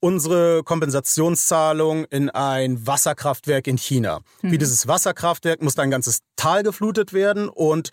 [0.00, 4.20] unsere Kompensationszahlung in ein Wasserkraftwerk in China.
[4.42, 4.52] Mhm.
[4.52, 7.90] Wie dieses Wasserkraftwerk muss ein ganzes Tal geflutet werden und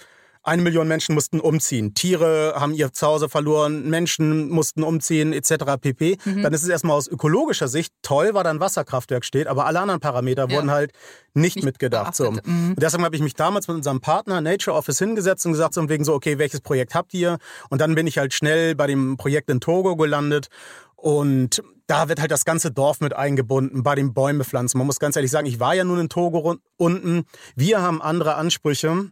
[0.47, 1.93] eine Million Menschen mussten umziehen.
[1.93, 5.75] Tiere haben ihr Zuhause verloren, Menschen mussten umziehen, etc.
[5.81, 6.17] pp.
[6.23, 6.43] Mhm.
[6.43, 9.81] Dann ist es erstmal aus ökologischer Sicht toll, weil da ein Wasserkraftwerk steht, aber alle
[9.81, 10.55] anderen Parameter ja.
[10.55, 10.93] wurden halt
[11.33, 12.15] nicht, nicht mitgedacht.
[12.15, 12.31] So.
[12.31, 12.69] Mhm.
[12.69, 15.89] Und deswegen habe ich mich damals mit unserem Partner Nature Office hingesetzt und gesagt, so
[15.89, 17.39] wegen so, okay, welches Projekt habt ihr?
[17.69, 20.47] Und dann bin ich halt schnell bei dem Projekt in Togo gelandet
[20.95, 24.77] und da wird halt das ganze Dorf mit eingebunden bei den Bäume pflanzen.
[24.77, 27.25] Man muss ganz ehrlich sagen, ich war ja nun in Togo unten.
[27.55, 29.11] Wir haben andere Ansprüche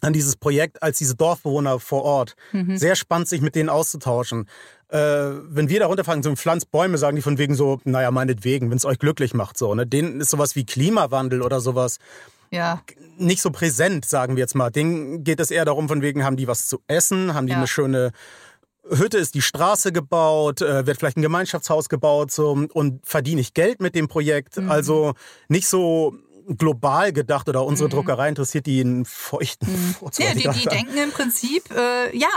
[0.00, 2.36] an dieses Projekt als diese Dorfbewohner vor Ort.
[2.52, 2.76] Mhm.
[2.76, 4.48] Sehr spannend, sich mit denen auszutauschen.
[4.88, 8.70] Äh, wenn wir da runterfahren, so pflanzt Bäume, sagen die von wegen so, naja, meinetwegen,
[8.70, 9.58] wenn es euch glücklich macht.
[9.58, 9.86] So, ne?
[9.86, 11.98] Denen ist sowas wie Klimawandel oder sowas
[12.50, 12.82] ja.
[13.16, 14.70] nicht so präsent, sagen wir jetzt mal.
[14.70, 17.58] Denen geht es eher darum, von wegen, haben die was zu essen, haben die ja.
[17.58, 18.12] eine schöne
[18.88, 23.54] Hütte ist die Straße gebaut, äh, wird vielleicht ein Gemeinschaftshaus gebaut so, und verdiene ich
[23.54, 24.58] Geld mit dem Projekt.
[24.58, 24.70] Mhm.
[24.70, 25.14] Also
[25.48, 26.14] nicht so
[26.58, 27.92] global gedacht oder unsere mhm.
[27.92, 29.94] Druckerei interessiert die einen feuchten mhm.
[30.18, 32.28] Ja, die, die denken im Prinzip, äh, ja,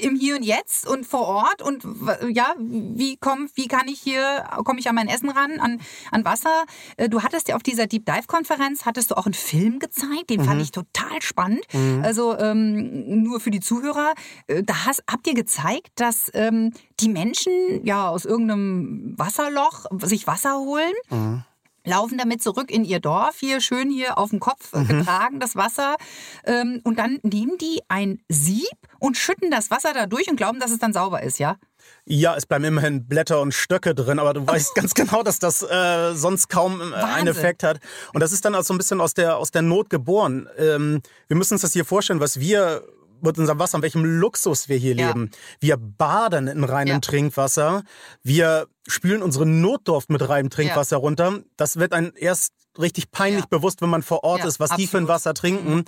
[0.00, 1.84] im Hier und Jetzt und vor Ort und
[2.30, 6.24] ja, wie komm, wie kann ich hier, komme ich an mein Essen ran, an, an
[6.24, 6.64] Wasser?
[6.96, 10.30] Äh, du hattest ja auf dieser Deep Dive Konferenz, hattest du auch einen Film gezeigt,
[10.30, 10.44] den mhm.
[10.44, 11.64] fand ich total spannend.
[11.72, 12.02] Mhm.
[12.04, 14.14] Also ähm, nur für die Zuhörer,
[14.46, 17.52] äh, da hast, habt ihr gezeigt, dass ähm, die Menschen
[17.84, 21.42] ja aus irgendeinem Wasserloch sich Wasser holen.
[21.84, 24.86] Laufen damit zurück in ihr Dorf, hier schön hier auf dem Kopf mhm.
[24.86, 25.96] getragen, das Wasser.
[26.44, 28.66] Ähm, und dann nehmen die ein Sieb
[29.00, 31.56] und schütten das Wasser da durch und glauben, dass es dann sauber ist, ja?
[32.04, 35.62] Ja, es bleiben immerhin Blätter und Stöcke drin, aber du weißt ganz genau, dass das
[35.62, 37.78] äh, sonst kaum äh, einen Effekt hat.
[38.12, 40.48] Und das ist dann also ein bisschen aus der, aus der Not geboren.
[40.58, 42.84] Ähm, wir müssen uns das hier vorstellen, was wir
[43.22, 45.08] mit unserem Wasser, in welchem Luxus wir hier ja.
[45.08, 45.30] leben.
[45.60, 47.00] Wir baden in reinem ja.
[47.00, 47.82] Trinkwasser.
[48.22, 51.00] Wir spülen unsere Notdurft mit reinem Trinkwasser ja.
[51.00, 51.40] runter.
[51.56, 54.80] Das wird einem erst richtig peinlich bewusst, wenn man vor Ort ist, was absolut.
[54.80, 55.74] die für ein Wasser trinken.
[55.74, 55.84] Mhm.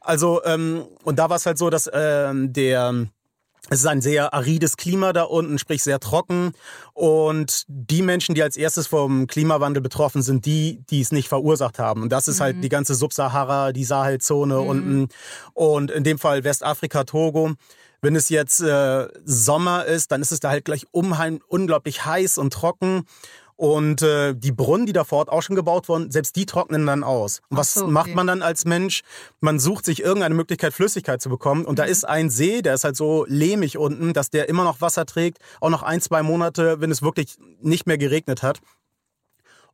[0.00, 3.08] Also, ähm, und da war es halt so, dass ähm, der
[3.68, 6.52] es ist ein sehr arides Klima da unten, sprich sehr trocken.
[6.94, 11.78] Und die Menschen, die als erstes vom Klimawandel betroffen sind, die, die es nicht verursacht
[11.78, 12.02] haben.
[12.02, 12.58] Und das ist halt mhm.
[12.58, 14.68] halt die ganze Subsahara, die Sahelzone mhm.
[14.68, 15.08] unten.
[15.54, 17.52] Und in dem Fall Westafrika, Togo.
[18.02, 22.38] Wenn es jetzt äh, Sommer ist, dann ist es da halt gleich unheim, unglaublich heiß
[22.38, 23.04] und trocken.
[23.56, 26.84] Und äh, die Brunnen, die da vor Ort auch schon gebaut wurden, selbst die trocknen
[26.84, 27.40] dann aus.
[27.48, 27.90] Und was so, okay.
[27.90, 29.02] macht man dann als Mensch?
[29.40, 31.64] Man sucht sich irgendeine Möglichkeit, Flüssigkeit zu bekommen.
[31.64, 31.76] Und mhm.
[31.76, 35.06] da ist ein See, der ist halt so lehmig unten, dass der immer noch Wasser
[35.06, 38.60] trägt, auch noch ein, zwei Monate, wenn es wirklich nicht mehr geregnet hat.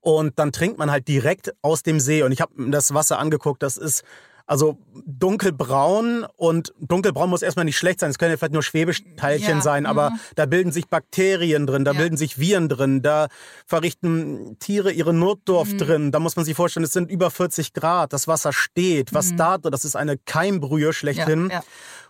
[0.01, 2.23] Und dann trinkt man halt direkt aus dem See.
[2.23, 4.05] Und ich habe das Wasser angeguckt, das ist
[4.53, 8.11] also dunkelbraun und dunkelbraun muss erstmal nicht schlecht sein.
[8.11, 10.21] Es können ja vielleicht nur Schwebesteilchen ja, sein, aber mhm.
[10.35, 11.99] da bilden sich Bakterien drin, da ja.
[11.99, 13.29] bilden sich Viren drin, da
[13.65, 15.79] verrichten Tiere ihre Notdurft mhm.
[15.79, 16.13] drin.
[16.13, 19.15] Da muss man sich vorstellen, es sind über 40 Grad, das Wasser steht.
[19.15, 19.37] Was mhm.
[19.39, 21.49] da, das ist eine Keimbrühe schlechthin.
[21.51, 21.63] Ja,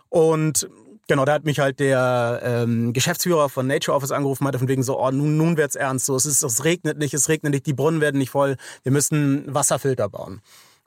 [0.09, 0.67] und
[1.09, 4.83] Genau, da hat mich halt der ähm, Geschäftsführer von Nature Office angerufen, meinte von wegen
[4.83, 7.65] so, oh, nun, nun wird's ernst, so, es, ist, es regnet nicht, es regnet nicht,
[7.65, 10.41] die Brunnen werden nicht voll, wir müssen Wasserfilter bauen.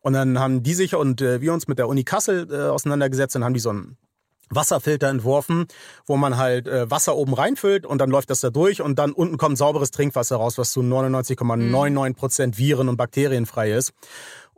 [0.07, 3.35] Und dann haben die sich und äh, wir uns mit der Uni Kassel äh, auseinandergesetzt
[3.35, 3.97] und haben die so einen
[4.51, 5.66] Wasserfilter entworfen,
[6.07, 9.11] wo man halt äh, Wasser oben reinfüllt und dann läuft das da durch und dann
[9.11, 13.95] unten kommt sauberes Trinkwasser raus, was zu 99,99 Prozent Viren- und bakterienfrei ist.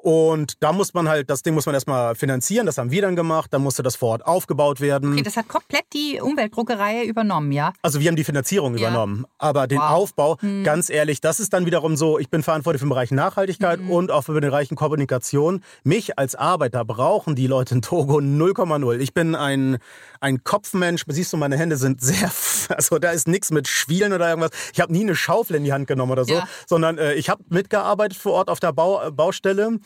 [0.09, 3.15] Und da muss man halt, das Ding muss man erstmal finanzieren, das haben wir dann
[3.15, 5.13] gemacht, dann musste das vor Ort aufgebaut werden.
[5.13, 7.75] Okay, das hat komplett die Umweltdruckerei übernommen, ja?
[7.83, 8.89] Also wir haben die Finanzierung ja.
[8.89, 9.91] übernommen, aber den wow.
[9.91, 10.65] Aufbau, hm.
[10.65, 13.91] ganz ehrlich, das ist dann wiederum so, ich bin verantwortlich für den Bereich Nachhaltigkeit hm.
[13.91, 15.63] und auch für den Bereich Kommunikation.
[15.85, 19.01] Mich als Arbeiter brauchen die Leute in Togo 0,0.
[19.01, 19.77] Ich bin ein,
[20.21, 22.31] ein Kopfmensch, siehst du, meine Hände sind sehr,
[22.71, 24.53] also da ist nichts mit Schwielen oder irgendwas.
[24.73, 26.49] Ich habe nie eine Schaufel in die Hand genommen oder so, ja.
[26.67, 29.79] sondern äh, ich habe mitgearbeitet vor Ort auf der Bau, äh, Baustelle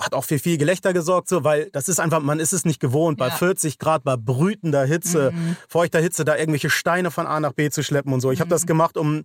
[0.00, 2.80] hat auch für viel Gelächter gesorgt, so, weil das ist einfach, man ist es nicht
[2.80, 5.56] gewohnt, bei 40 Grad, bei brütender Hitze, mhm.
[5.68, 8.30] feuchter Hitze, da irgendwelche Steine von A nach B zu schleppen und so.
[8.30, 8.68] Ich habe das mhm.
[8.68, 9.24] gemacht, um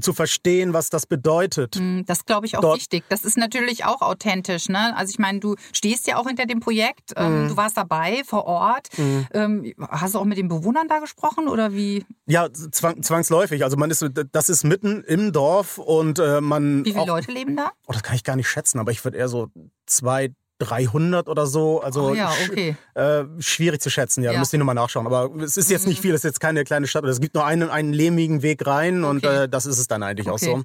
[0.00, 1.76] zu verstehen, was das bedeutet.
[1.76, 2.78] Mhm, das glaube ich auch Dort.
[2.78, 3.04] wichtig.
[3.08, 4.68] Das ist natürlich auch authentisch.
[4.68, 4.96] Ne?
[4.96, 7.48] Also ich meine, du stehst ja auch hinter dem Projekt, mhm.
[7.48, 8.88] du warst dabei vor Ort.
[8.96, 9.74] Mhm.
[9.88, 12.04] Hast du auch mit den Bewohnern da gesprochen oder wie?
[12.26, 13.64] Ja, zwang, zwangsläufig.
[13.64, 16.84] Also man ist, das ist mitten im Dorf und äh, man.
[16.84, 17.70] Wie viele auch, Leute leben da?
[17.86, 19.48] Oh, das kann ich gar nicht schätzen, aber ich würde eher so
[19.86, 21.80] zwei, 300 oder so.
[21.80, 22.76] Also oh ja, okay.
[22.94, 24.30] sch äh, schwierig zu schätzen, ja.
[24.30, 24.34] ja.
[24.34, 25.06] Da müsst ihr nochmal nachschauen.
[25.06, 26.02] Aber es ist jetzt nicht mhm.
[26.02, 27.04] viel, es ist jetzt keine kleine Stadt.
[27.04, 29.10] Es gibt nur einen, einen lehmigen Weg rein okay.
[29.10, 30.34] und äh, das ist es dann eigentlich okay.
[30.34, 30.64] auch so.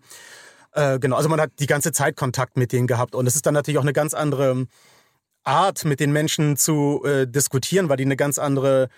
[0.74, 3.46] Äh, genau, also man hat die ganze Zeit Kontakt mit denen gehabt und es ist
[3.46, 4.68] dann natürlich auch eine ganz andere
[5.44, 8.90] Art, mit den Menschen zu äh, diskutieren, weil die eine ganz andere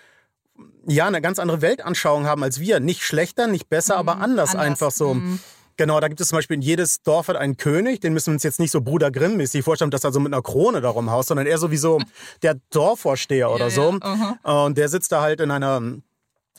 [0.86, 2.78] ja, eine ganz andere Weltanschauung haben als wir.
[2.80, 5.14] Nicht schlechter, nicht besser, mhm, aber anders, anders, einfach so.
[5.14, 5.40] Mhm.
[5.76, 8.34] Genau, da gibt es zum Beispiel in jedes Dorf hat einen König, den müssen wir
[8.34, 11.28] uns jetzt nicht so Bruder Grimm-mäßig vorstellen, dass er so mit einer Krone darum haust,
[11.28, 12.00] sondern eher sowieso
[12.42, 13.98] der Dorfvorsteher oder ja, so.
[14.02, 15.80] Ja, und der sitzt da halt in einer,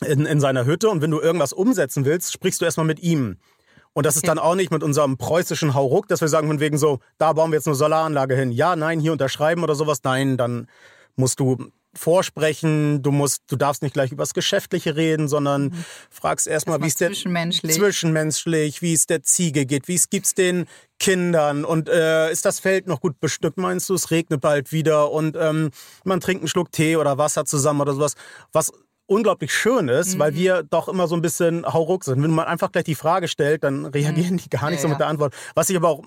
[0.04, 3.38] in, in seiner Hütte und wenn du irgendwas umsetzen willst, sprichst du erstmal mit ihm.
[3.94, 6.76] Und das ist dann auch nicht mit unserem preußischen Hauruck, dass wir sagen von wegen
[6.76, 8.52] so, da bauen wir jetzt eine Solaranlage hin.
[8.52, 10.00] Ja, nein, hier unterschreiben oder sowas.
[10.04, 10.68] Nein, dann
[11.16, 15.84] musst du vorsprechen, du musst, du darfst nicht gleich übers Geschäftliche reden, sondern mhm.
[16.10, 17.74] fragst erstmal, wie es der zwischenmenschlich.
[17.74, 20.66] zwischenmenschlich, wie es der Ziege geht, wie es gibt's den
[20.98, 23.58] Kindern und äh, ist das Feld noch gut bestückt?
[23.58, 25.70] Meinst du, es regnet bald wieder und ähm,
[26.04, 28.14] man trinkt einen Schluck Tee oder Wasser zusammen oder sowas,
[28.52, 28.72] was
[29.06, 30.18] unglaublich schön ist, mhm.
[30.18, 32.22] weil wir doch immer so ein bisschen hauruck sind.
[32.22, 34.38] Wenn man einfach gleich die Frage stellt, dann reagieren mhm.
[34.38, 35.34] die gar nicht ja, so mit der Antwort.
[35.54, 36.02] Was ich aber auch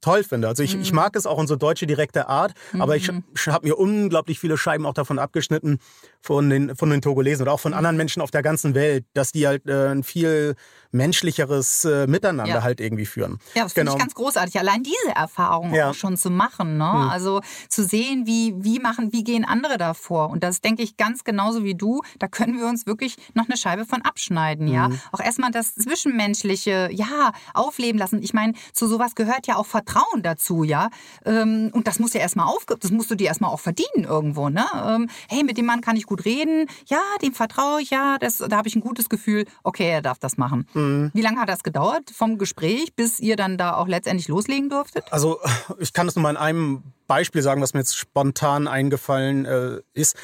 [0.00, 0.48] toll finde.
[0.48, 0.82] Also ich, mhm.
[0.82, 2.82] ich mag es auch unsere deutsche direkte Art, mhm.
[2.82, 5.78] aber ich, ich habe mir unglaublich viele Scheiben auch davon abgeschnitten
[6.20, 7.78] von den, von den Togolesen oder auch von mhm.
[7.78, 10.54] anderen Menschen auf der ganzen Welt, dass die halt äh, ein viel
[10.90, 12.62] menschlicheres äh, Miteinander ja.
[12.62, 13.38] halt irgendwie führen.
[13.54, 13.92] Ja, das genau.
[13.92, 14.58] finde ich ganz großartig.
[14.58, 15.90] Allein diese Erfahrung ja.
[15.90, 16.84] auch schon zu machen, ne?
[16.84, 17.10] Mhm.
[17.10, 20.30] Also zu sehen, wie, wie machen, wie gehen andere davor.
[20.30, 22.02] Und das denke ich ganz genauso wie du.
[22.18, 24.88] Da können wir uns wirklich noch eine Scheibe von abschneiden, ja.
[24.88, 25.00] Mhm.
[25.12, 28.22] Auch erstmal das Zwischenmenschliche, ja, aufleben lassen.
[28.22, 29.87] Ich meine, zu sowas gehört ja auch Vertrauen
[30.22, 30.90] dazu, ja.
[31.24, 34.48] Ähm, und das muss ja erstmal auf, das musst du dir erstmal auch verdienen irgendwo,
[34.48, 34.64] ne?
[34.74, 38.38] Ähm, hey, mit dem Mann kann ich gut reden, ja, dem vertraue ich, ja, das,
[38.38, 40.66] da habe ich ein gutes Gefühl, okay, er darf das machen.
[40.74, 41.10] Mhm.
[41.14, 45.04] Wie lange hat das gedauert vom Gespräch, bis ihr dann da auch letztendlich loslegen durftet?
[45.10, 45.38] Also
[45.78, 49.80] ich kann das nur mal in einem Beispiel sagen, was mir jetzt spontan eingefallen äh,
[49.94, 50.16] ist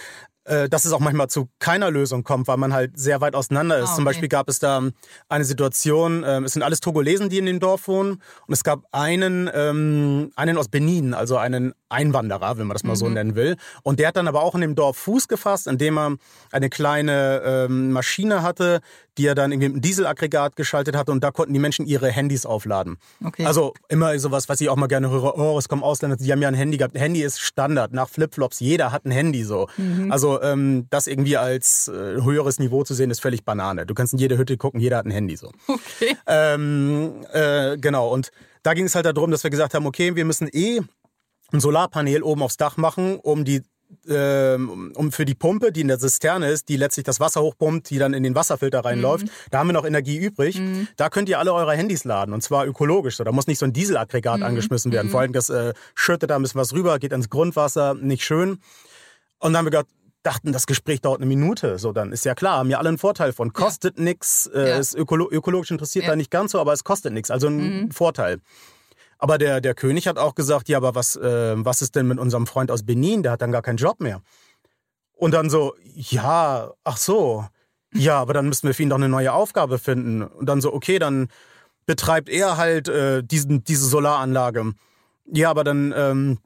[0.45, 3.83] dass es auch manchmal zu keiner Lösung kommt, weil man halt sehr weit auseinander ist.
[3.83, 3.95] Ah, okay.
[3.97, 4.83] Zum Beispiel gab es da
[5.29, 8.85] eine Situation, äh, es sind alles Togolesen, die in dem Dorf wohnen, und es gab
[8.93, 12.97] einen, ähm, einen aus Benin, also einen Einwanderer, wenn man das mal mhm.
[12.97, 13.57] so nennen will.
[13.83, 16.17] Und der hat dann aber auch in dem Dorf Fuß gefasst, indem er
[16.53, 18.81] eine kleine ähm, Maschine hatte,
[19.17, 22.11] die er dann irgendwie mit einem Dieselaggregat geschaltet hatte und da konnten die Menschen ihre
[22.11, 22.97] Handys aufladen.
[23.25, 23.45] Okay.
[23.47, 26.43] Also immer sowas, was ich auch mal gerne höre, oh, es kommen Ausländer, die haben
[26.43, 26.99] ja ein Handy gehabt.
[26.99, 29.69] Handy ist Standard, nach Flipflops, jeder hat ein Handy so.
[29.77, 30.11] Mhm.
[30.11, 33.87] Also ähm, das irgendwie als äh, höheres Niveau zu sehen, ist völlig Banane.
[33.87, 35.51] Du kannst in jede Hütte gucken, jeder hat ein Handy so.
[35.67, 36.17] Okay.
[36.27, 38.31] Ähm, äh, genau, und
[38.63, 40.81] da ging es halt darum, dass wir gesagt haben, okay, wir müssen eh
[41.55, 43.63] ein Solarpanel oben aufs Dach machen, um die
[44.09, 47.91] ähm, um für die Pumpe, die in der Zisterne ist, die letztlich das Wasser hochpumpt,
[47.91, 49.31] die dann in den Wasserfilter reinläuft, mhm.
[49.51, 50.59] da haben wir noch Energie übrig.
[50.59, 50.89] Mhm.
[50.97, 53.17] Da könnt ihr alle eure Handys laden und zwar ökologisch.
[53.17, 53.25] So.
[53.25, 54.47] Da muss nicht so ein Dieselaggregat mhm.
[54.47, 55.11] angeschmissen werden.
[55.11, 55.23] Vor mhm.
[55.23, 58.59] allem das äh, schüttet da ein bisschen was rüber, geht ins Grundwasser, nicht schön.
[59.39, 59.89] Und dann haben wir gedacht,
[60.23, 61.79] dachten, das Gespräch dauert eine Minute.
[61.79, 63.53] So, dann ist ja klar, haben ja alle einen Vorteil von.
[63.53, 64.05] Kostet ja.
[64.05, 64.79] nichts, äh, ja.
[64.79, 66.13] ist ökolo ökologisch interessiert ja.
[66.13, 67.31] da nicht ganz so, aber es kostet nichts.
[67.31, 67.91] Also ein mhm.
[67.91, 68.41] Vorteil.
[69.19, 72.19] Aber der, der König hat auch gesagt, ja, aber was, äh, was ist denn mit
[72.19, 73.23] unserem Freund aus Benin?
[73.23, 74.21] Der hat dann gar keinen Job mehr.
[75.17, 77.47] Und dann so, ja, ach so,
[77.95, 80.23] ja, aber dann müssen wir für ihn doch eine neue Aufgabe finden.
[80.23, 81.29] Und dann so, okay, dann
[81.87, 84.73] betreibt er halt äh, diesen, diese Solaranlage.
[85.33, 86.39] Ja, aber dann, ähm,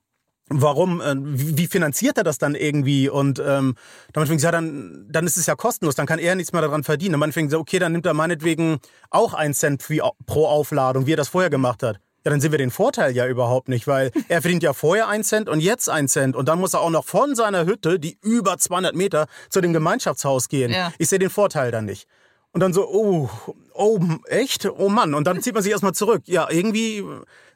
[0.48, 3.08] warum, äh, wie, finanziert er das dann irgendwie?
[3.08, 3.74] Und ähm,
[4.12, 6.84] damit fing ja, dann, dann ist es ja kostenlos, dann kann er nichts mehr daran
[6.84, 7.14] verdienen.
[7.14, 8.78] Und man fing so, okay, dann nimmt er meinetwegen
[9.10, 9.82] auch einen Cent
[10.26, 13.26] pro Aufladung, wie er das vorher gemacht hat ja, dann sehen wir den Vorteil ja
[13.26, 16.36] überhaupt nicht, weil er verdient ja vorher einen Cent und jetzt einen Cent.
[16.36, 19.72] Und dann muss er auch noch von seiner Hütte, die über 200 Meter, zu dem
[19.72, 20.72] Gemeinschaftshaus gehen.
[20.72, 20.92] Ja.
[20.98, 22.06] Ich sehe den Vorteil dann nicht.
[22.52, 23.28] Und dann so, oh,
[23.74, 24.66] oh, echt?
[24.66, 25.14] Oh Mann.
[25.14, 26.22] Und dann zieht man sich erstmal zurück.
[26.26, 27.04] Ja, irgendwie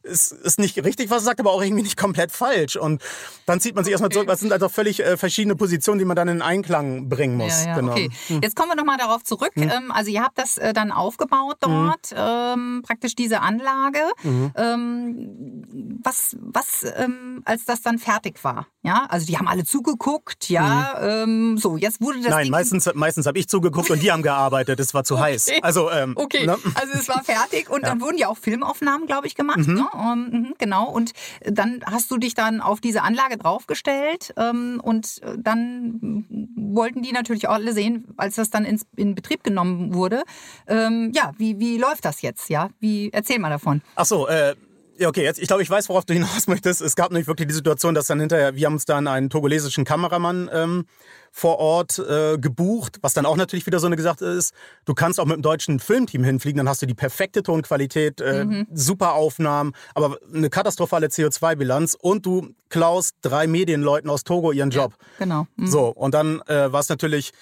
[0.03, 2.77] ist, ist nicht richtig, was er sagt, aber auch irgendwie nicht komplett falsch.
[2.77, 3.03] Und
[3.47, 4.27] dann zieht man sich erstmal zurück.
[4.27, 7.65] Das sind also völlig äh, verschiedene Positionen, die man dann in Einklang bringen muss.
[7.65, 7.93] Ja, ja, genau.
[7.93, 8.11] okay.
[8.29, 8.41] Hm.
[8.43, 9.53] Jetzt kommen wir nochmal darauf zurück.
[9.55, 9.71] Hm.
[9.71, 12.17] Ähm, also ihr habt das äh, dann aufgebaut dort, hm.
[12.17, 13.99] ähm, praktisch diese Anlage.
[14.23, 14.53] Mhm.
[14.57, 18.67] Ähm, was, was ähm, als das dann fertig war?
[18.83, 21.25] Ja, also die haben alle zugeguckt, ja.
[21.27, 21.57] Mhm.
[21.57, 22.31] so, jetzt wurde das.
[22.31, 24.81] Nein, Ding meistens, meistens habe ich zugeguckt und die haben gearbeitet.
[24.81, 25.23] Es war zu okay.
[25.23, 25.51] heiß.
[25.63, 26.59] Also, ähm, okay, ne?
[26.75, 27.91] also es war fertig und ja.
[27.91, 29.59] dann wurden ja auch Filmaufnahmen, glaube ich, gemacht.
[29.59, 29.75] Mhm.
[29.75, 29.92] Ne?
[29.93, 30.89] Um, mhm, genau.
[30.89, 31.13] Und
[31.45, 36.27] dann hast du dich dann auf diese Anlage draufgestellt ähm, und dann
[36.57, 38.65] wollten die natürlich auch alle sehen, als das dann
[38.97, 40.23] in Betrieb genommen wurde.
[40.67, 42.49] Ähm, ja, wie, wie läuft das jetzt?
[42.49, 43.83] Ja, wie erzähl mal davon.
[43.95, 44.55] Ach so, äh,
[44.99, 46.81] ja, okay, jetzt, ich glaube, ich weiß, worauf du hinaus möchtest.
[46.81, 49.85] Es gab nämlich wirklich die Situation, dass dann hinterher, wir haben uns dann einen togolesischen
[49.85, 50.85] Kameramann ähm,
[51.31, 54.53] vor Ort äh, gebucht, was dann auch natürlich wieder so eine gesagt ist,
[54.85, 58.45] du kannst auch mit dem deutschen Filmteam hinfliegen, dann hast du die perfekte Tonqualität, äh,
[58.45, 58.67] mhm.
[58.73, 64.95] super Aufnahmen, aber eine katastrophale CO2-Bilanz und du klaust drei Medienleuten aus Togo ihren Job.
[64.99, 65.47] Ja, genau.
[65.57, 65.67] Mhm.
[65.67, 67.33] So, und dann äh, war es natürlich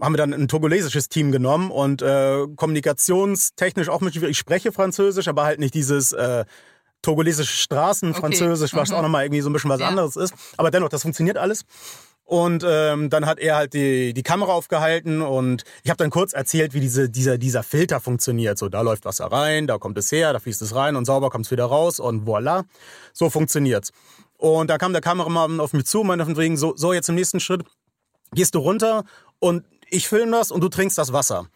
[0.00, 5.28] haben wir dann ein togolesisches Team genommen und äh, kommunikationstechnisch auch mit, ich spreche Französisch,
[5.28, 6.44] aber halt nicht dieses äh,
[7.02, 8.20] togolesische Straßen, okay.
[8.20, 8.96] Französisch, was mhm.
[8.96, 9.88] auch nochmal irgendwie so ein bisschen was ja.
[9.88, 10.34] anderes ist.
[10.56, 11.64] Aber dennoch, das funktioniert alles.
[12.24, 16.32] Und ähm, dann hat er halt die, die Kamera aufgehalten und ich habe dann kurz
[16.32, 18.56] erzählt, wie diese, dieser, dieser Filter funktioniert.
[18.56, 21.28] So, da läuft Wasser rein, da kommt es her, da fließt es rein und sauber
[21.28, 22.64] kommt es wieder raus und voilà.
[23.12, 23.92] So funktioniert's.
[24.38, 27.08] Und da kam der Kameramann auf mich zu und meinte von wegen, so, so jetzt
[27.08, 27.64] im nächsten Schritt
[28.32, 29.04] gehst du runter
[29.38, 31.48] und ich filme das und du trinkst das Wasser.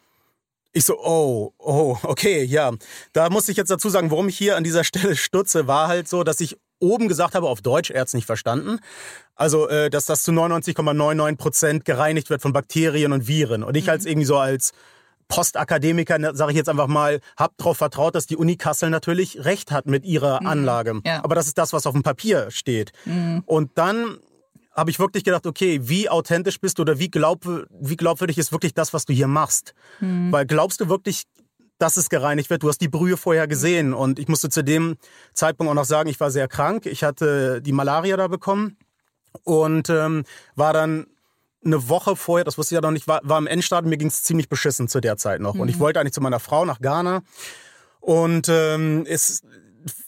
[0.76, 2.70] Ich so, oh, oh, okay, ja.
[3.14, 6.06] Da muss ich jetzt dazu sagen, warum ich hier an dieser Stelle stutze, war halt
[6.06, 8.80] so, dass ich oben gesagt habe, auf Deutsch, er hat es nicht verstanden.
[9.36, 13.62] Also, äh, dass das zu 99,99 Prozent gereinigt wird von Bakterien und Viren.
[13.62, 13.90] Und ich mhm.
[13.90, 14.72] als irgendwie so als
[15.28, 19.46] Postakademiker, ne, sage ich jetzt einfach mal, hab darauf vertraut, dass die Uni Kassel natürlich
[19.46, 20.46] recht hat mit ihrer mhm.
[20.46, 21.00] Anlage.
[21.06, 21.24] Ja.
[21.24, 22.92] Aber das ist das, was auf dem Papier steht.
[23.06, 23.42] Mhm.
[23.46, 24.18] Und dann
[24.76, 28.52] habe ich wirklich gedacht, okay, wie authentisch bist du oder wie, glaub, wie glaubwürdig ist
[28.52, 29.74] wirklich das, was du hier machst?
[30.00, 30.30] Mhm.
[30.30, 31.24] Weil glaubst du wirklich,
[31.78, 32.62] dass es gereinigt wird.
[32.62, 33.92] Du hast die Brühe vorher gesehen.
[33.92, 34.96] Und ich musste zu dem
[35.34, 36.86] Zeitpunkt auch noch sagen, ich war sehr krank.
[36.86, 38.78] Ich hatte die Malaria da bekommen
[39.44, 41.06] und ähm, war dann
[41.64, 44.08] eine Woche vorher, das wusste ich ja noch nicht, war, war im Endstadium, mir ging
[44.08, 45.54] es ziemlich beschissen zu der Zeit noch.
[45.54, 45.60] Mhm.
[45.60, 45.80] Und ich mhm.
[45.80, 47.22] wollte eigentlich zu meiner Frau nach Ghana.
[48.00, 49.42] Und ähm, es,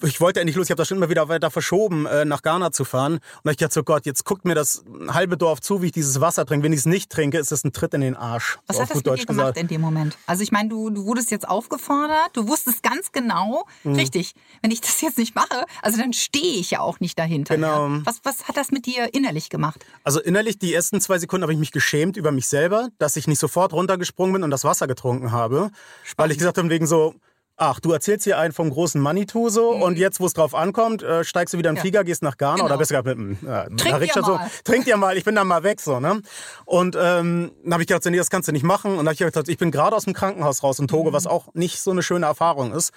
[0.02, 2.72] ich wollte endlich los, ich habe das schon immer wieder weiter verschoben, äh, nach Ghana
[2.72, 3.14] zu fahren.
[3.14, 5.92] Und da ich dachte, so Gott, jetzt guckt mir das halbe Dorf zu, wie ich
[5.92, 6.64] dieses Wasser trinke.
[6.64, 8.58] Wenn ich es nicht trinke, ist das ein Tritt in den Arsch.
[8.66, 9.58] Was hat das mit dir gemacht gesagt.
[9.58, 10.16] in dem Moment?
[10.26, 13.94] Also ich meine, du, du wurdest jetzt aufgefordert, du wusstest ganz genau, mhm.
[13.94, 17.54] richtig, wenn ich das jetzt nicht mache, also dann stehe ich ja auch nicht dahinter.
[17.54, 17.88] Genau.
[17.88, 18.00] Ja.
[18.04, 19.84] Was, was hat das mit dir innerlich gemacht?
[20.04, 23.26] Also innerlich, die ersten zwei Sekunden habe ich mich geschämt über mich selber, dass ich
[23.26, 25.70] nicht sofort runtergesprungen bin und das Wasser getrunken habe.
[26.02, 26.16] Spannend.
[26.16, 27.14] Weil ich gesagt habe, wegen so,
[27.58, 29.82] ach, du erzählst hier einen vom großen Manitou so mhm.
[29.82, 31.82] und jetzt, wo es drauf ankommt, äh, steigst du wieder in den ja.
[31.82, 32.66] Flieger, gehst nach Ghana genau.
[32.66, 35.46] oder besser gesagt mit einem äh, Trink Rikscha so, trink dir mal, ich bin dann
[35.46, 36.22] mal weg so, ne?
[36.64, 38.92] Und ähm, dann habe ich gedacht, nee, das kannst du nicht machen.
[38.92, 41.14] Und dann habe ich gedacht, ich bin gerade aus dem Krankenhaus raus in Togo, mhm.
[41.14, 42.92] was auch nicht so eine schöne Erfahrung ist.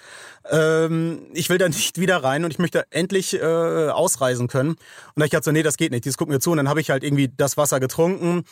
[0.50, 4.70] Ähm, ich will da nicht wieder rein und ich möchte endlich äh, ausreisen können.
[4.70, 4.78] Und
[5.16, 6.52] dann habe ich gedacht, nee, das geht nicht, dieses guckt mir zu.
[6.52, 8.44] Und dann habe ich halt irgendwie das Wasser getrunken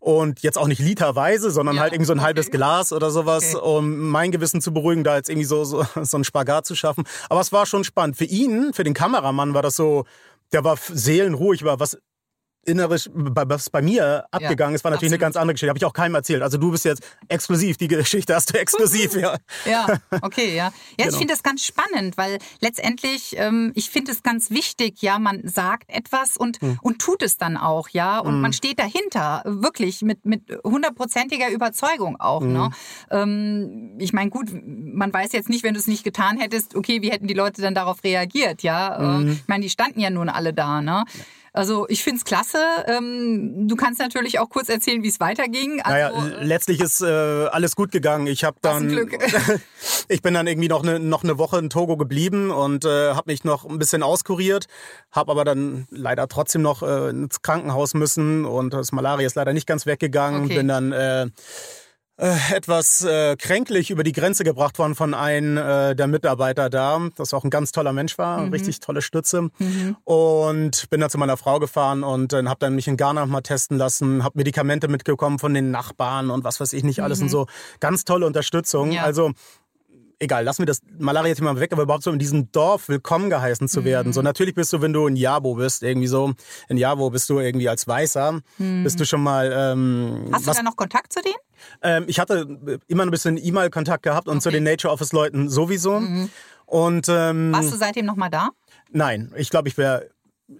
[0.00, 2.26] und jetzt auch nicht literweise, sondern ja, halt irgendwie so ein okay.
[2.26, 3.64] halbes Glas oder sowas, okay.
[3.64, 7.04] um mein Gewissen zu beruhigen, da jetzt irgendwie so, so, so einen Spagat zu schaffen.
[7.28, 8.16] Aber es war schon spannend.
[8.16, 10.04] Für ihn, für den Kameramann war das so,
[10.52, 11.98] der war seelenruhig, war was
[12.64, 15.12] innerisch, was bei mir abgegangen ja, ist, war natürlich absolut.
[15.12, 15.70] eine ganz andere Geschichte.
[15.70, 16.42] Habe ich auch keinem erzählt.
[16.42, 19.36] Also du bist jetzt exklusiv, die Geschichte hast du exklusiv, ja.
[19.64, 19.86] Ja,
[20.22, 20.64] okay, ja.
[20.64, 21.10] Ja, genau.
[21.10, 25.46] ich finde das ganz spannend, weil letztendlich, ähm, ich finde es ganz wichtig, ja, man
[25.48, 26.78] sagt etwas und, hm.
[26.82, 28.18] und tut es dann auch, ja.
[28.18, 28.40] Und hm.
[28.40, 32.42] man steht dahinter, wirklich mit, mit hundertprozentiger Überzeugung auch.
[32.42, 32.52] Hm.
[32.52, 32.70] Ne?
[33.10, 37.02] Ähm, ich meine, gut, man weiß jetzt nicht, wenn du es nicht getan hättest, okay,
[37.02, 38.98] wie hätten die Leute dann darauf reagiert, ja.
[38.98, 39.32] Hm.
[39.32, 41.04] ich meine, die standen ja nun alle da, ne?
[41.52, 42.58] Also ich finde es klasse.
[42.86, 45.80] Ähm, du kannst natürlich auch kurz erzählen, wie es weiterging.
[45.82, 48.26] Also, naja, letztlich ist äh, alles gut gegangen.
[48.26, 48.88] Ich habe dann,
[50.08, 53.30] ich bin dann irgendwie noch eine noch eine Woche in Togo geblieben und äh, habe
[53.30, 54.66] mich noch ein bisschen auskuriert,
[55.10, 59.52] habe aber dann leider trotzdem noch äh, ins Krankenhaus müssen und das Malaria ist leider
[59.52, 60.44] nicht ganz weggegangen.
[60.44, 60.56] Okay.
[60.56, 61.30] Bin dann äh, äh,
[62.18, 67.32] etwas äh, kränklich über die Grenze gebracht worden von einem äh, der Mitarbeiter da, das
[67.32, 68.52] auch ein ganz toller Mensch war, mhm.
[68.52, 69.50] richtig tolle Stütze.
[69.58, 69.96] Mhm.
[70.02, 73.42] Und bin dann zu meiner Frau gefahren und äh, habe dann mich in Ghana mal
[73.42, 77.24] testen lassen, habe Medikamente mitgekommen von den Nachbarn und was weiß ich nicht alles mhm.
[77.24, 77.46] und so.
[77.78, 78.90] Ganz tolle Unterstützung.
[78.90, 79.04] Ja.
[79.04, 79.32] Also
[80.18, 83.84] egal, lassen wir das Malaria-Thema weg, aber überhaupt so in diesem Dorf willkommen geheißen zu
[83.84, 84.08] werden.
[84.08, 84.12] Mhm.
[84.12, 86.32] So natürlich bist du, wenn du in Jabo bist, irgendwie so,
[86.68, 88.84] in Jabo bist du irgendwie als Weißer, mhm.
[88.84, 89.52] bist du schon mal.
[89.54, 91.34] Ähm, Hast du da noch Kontakt zu denen?
[91.82, 94.42] Ähm, ich hatte immer ein bisschen E-Mail-Kontakt gehabt und okay.
[94.42, 96.00] zu den Nature Office-Leuten sowieso.
[96.00, 96.30] Mhm.
[96.66, 98.50] Und, ähm, Warst du seitdem noch mal da?
[98.90, 100.10] Nein, ich glaube, ich wäre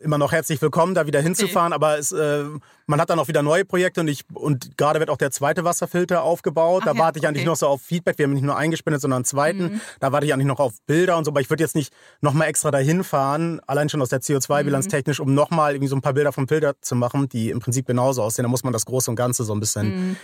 [0.03, 1.73] immer noch herzlich willkommen, da wieder hinzufahren.
[1.73, 1.85] Okay.
[1.85, 2.45] Aber es, äh,
[2.87, 5.65] man hat dann auch wieder neue Projekte und ich und gerade wird auch der zweite
[5.65, 6.83] Wasserfilter aufgebaut.
[6.83, 7.29] Ach da ja, warte ich okay.
[7.29, 8.19] eigentlich noch so auf Feedback.
[8.19, 9.63] Wir haben nicht nur eingespendet, sondern einen zweiten.
[9.63, 9.81] Mhm.
[10.01, 11.31] Da warte ich eigentlich noch auf Bilder und so.
[11.31, 14.87] Aber ich würde jetzt nicht noch mal extra dahin fahren, allein schon aus der CO2-Bilanz
[14.87, 14.91] mhm.
[14.91, 17.61] technisch, um noch mal irgendwie so ein paar Bilder vom Filter zu machen, die im
[17.61, 18.43] Prinzip genauso aussehen.
[18.43, 20.17] Da muss man das Große und Ganze so ein bisschen mhm.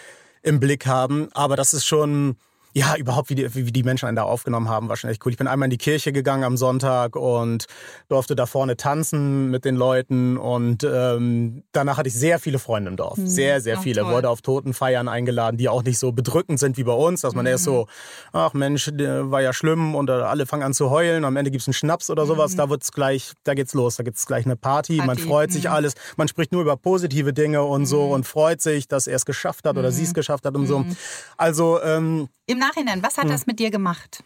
[0.43, 1.29] im Blick haben.
[1.33, 2.37] Aber das ist schon
[2.77, 5.31] ja, überhaupt, wie die, wie die Menschen einen da aufgenommen haben, war schon echt cool.
[5.31, 7.67] Ich bin einmal in die Kirche gegangen am Sonntag und
[8.09, 12.91] durfte da vorne tanzen mit den Leuten und ähm, danach hatte ich sehr viele Freunde
[12.91, 13.17] im Dorf.
[13.17, 13.29] Mhm.
[13.29, 14.01] Sehr, sehr Ach, viele.
[14.03, 14.15] Toll.
[14.15, 17.45] Wurde auf Totenfeiern eingeladen, die auch nicht so bedrückend sind wie bei uns, dass man
[17.45, 17.53] mhm.
[17.53, 17.87] erst so,
[18.33, 21.75] ach Mensch, war ja schlimm und alle fangen an zu heulen, am Ende gibt's einen
[21.75, 22.57] Schnaps oder sowas, mhm.
[22.57, 25.07] da wird's gleich, da geht's los, da gibt's gleich eine Party, Party.
[25.07, 25.75] man freut sich mhm.
[25.75, 28.13] alles, man spricht nur über positive Dinge und so mhm.
[28.13, 30.15] und freut sich, dass er es geschafft hat oder sie es mhm.
[30.15, 30.85] geschafft hat und so.
[31.37, 33.31] Also ähm, im Nachhinein, was hat hm.
[33.31, 34.23] das mit dir gemacht?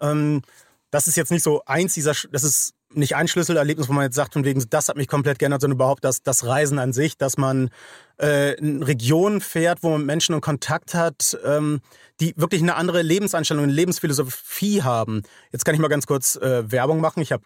[0.00, 0.42] Ähm,
[0.90, 4.14] das ist jetzt nicht so eins dieser, das ist nicht ein Schlüsselerlebnis, wo man jetzt
[4.14, 7.18] sagt, von wegen, das hat mich komplett geändert, sondern überhaupt das, das Reisen an sich,
[7.18, 7.70] dass man
[8.18, 11.80] äh, in Regionen fährt, wo man Menschen in Kontakt hat, ähm,
[12.20, 15.22] die wirklich eine andere Lebenseinstellung, eine Lebensphilosophie haben.
[15.52, 17.20] Jetzt kann ich mal ganz kurz äh, Werbung machen.
[17.20, 17.44] Ich habe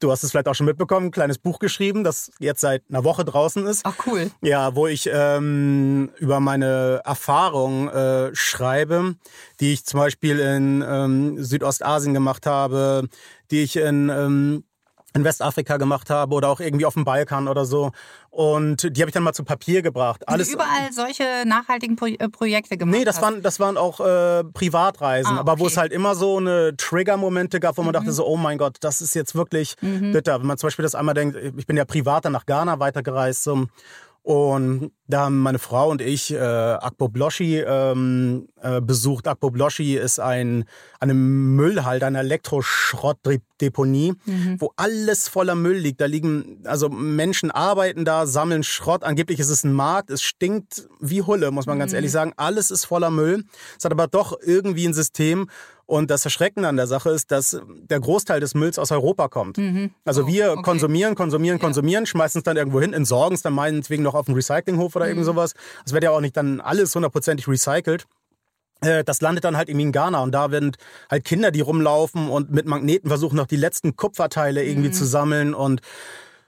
[0.00, 3.04] du hast es vielleicht auch schon mitbekommen, ein kleines Buch geschrieben, das jetzt seit einer
[3.04, 3.82] Woche draußen ist.
[3.84, 4.30] Ach cool.
[4.42, 9.16] Ja, wo ich ähm, über meine Erfahrung äh, schreibe,
[9.60, 13.08] die ich zum Beispiel in ähm, Südostasien gemacht habe,
[13.50, 14.64] die ich in ähm,
[15.14, 17.92] in Westafrika gemacht habe oder auch irgendwie auf dem Balkan oder so.
[18.32, 20.26] Und die habe ich dann mal zu Papier gebracht.
[20.26, 24.00] Alles du überall solche nachhaltigen Pro äh, Projekte gemacht Nee, das waren, das waren auch
[24.00, 25.40] äh, Privatreisen, ah, okay.
[25.40, 27.92] aber wo es halt immer so eine Trigger-Momente gab, wo man mhm.
[27.92, 30.12] dachte so, oh mein Gott, das ist jetzt wirklich mhm.
[30.12, 30.40] bitter.
[30.40, 33.42] Wenn man zum Beispiel das einmal denkt, ich bin ja privat dann nach Ghana weitergereist
[33.42, 33.66] so,
[34.22, 39.26] und da haben meine Frau und ich äh, Akpo Bloschi ähm, äh, besucht.
[39.26, 40.64] Akpo Bloschi ist ein
[41.00, 44.60] eine Müllhalde, ein Elektroschrottdepot Mülldeponie, mhm.
[44.60, 46.00] wo alles voller Müll liegt.
[46.00, 49.04] Da liegen, also Menschen arbeiten da, sammeln Schrott.
[49.04, 50.10] Angeblich ist es ein Markt.
[50.10, 51.96] Es stinkt wie Hulle, muss man ganz mhm.
[51.96, 52.32] ehrlich sagen.
[52.36, 53.44] Alles ist voller Müll.
[53.78, 55.48] Es hat aber doch irgendwie ein System.
[55.84, 59.58] Und das Erschreckende an der Sache ist, dass der Großteil des Mülls aus Europa kommt.
[59.58, 59.90] Mhm.
[60.04, 60.62] Also oh, wir okay.
[60.62, 61.64] konsumieren, konsumieren, ja.
[61.64, 65.04] konsumieren, schmeißen es dann irgendwo hin, entsorgen es dann meinetwegen noch auf dem Recyclinghof oder
[65.04, 65.10] mhm.
[65.10, 65.52] irgend sowas.
[65.84, 68.06] Es wird ja auch nicht dann alles hundertprozentig recycelt
[68.82, 70.76] das landet dann halt irgendwie in Ghana und da werden
[71.10, 74.94] halt Kinder, die rumlaufen und mit Magneten versuchen noch die letzten Kupferteile irgendwie mhm.
[74.94, 75.80] zu sammeln und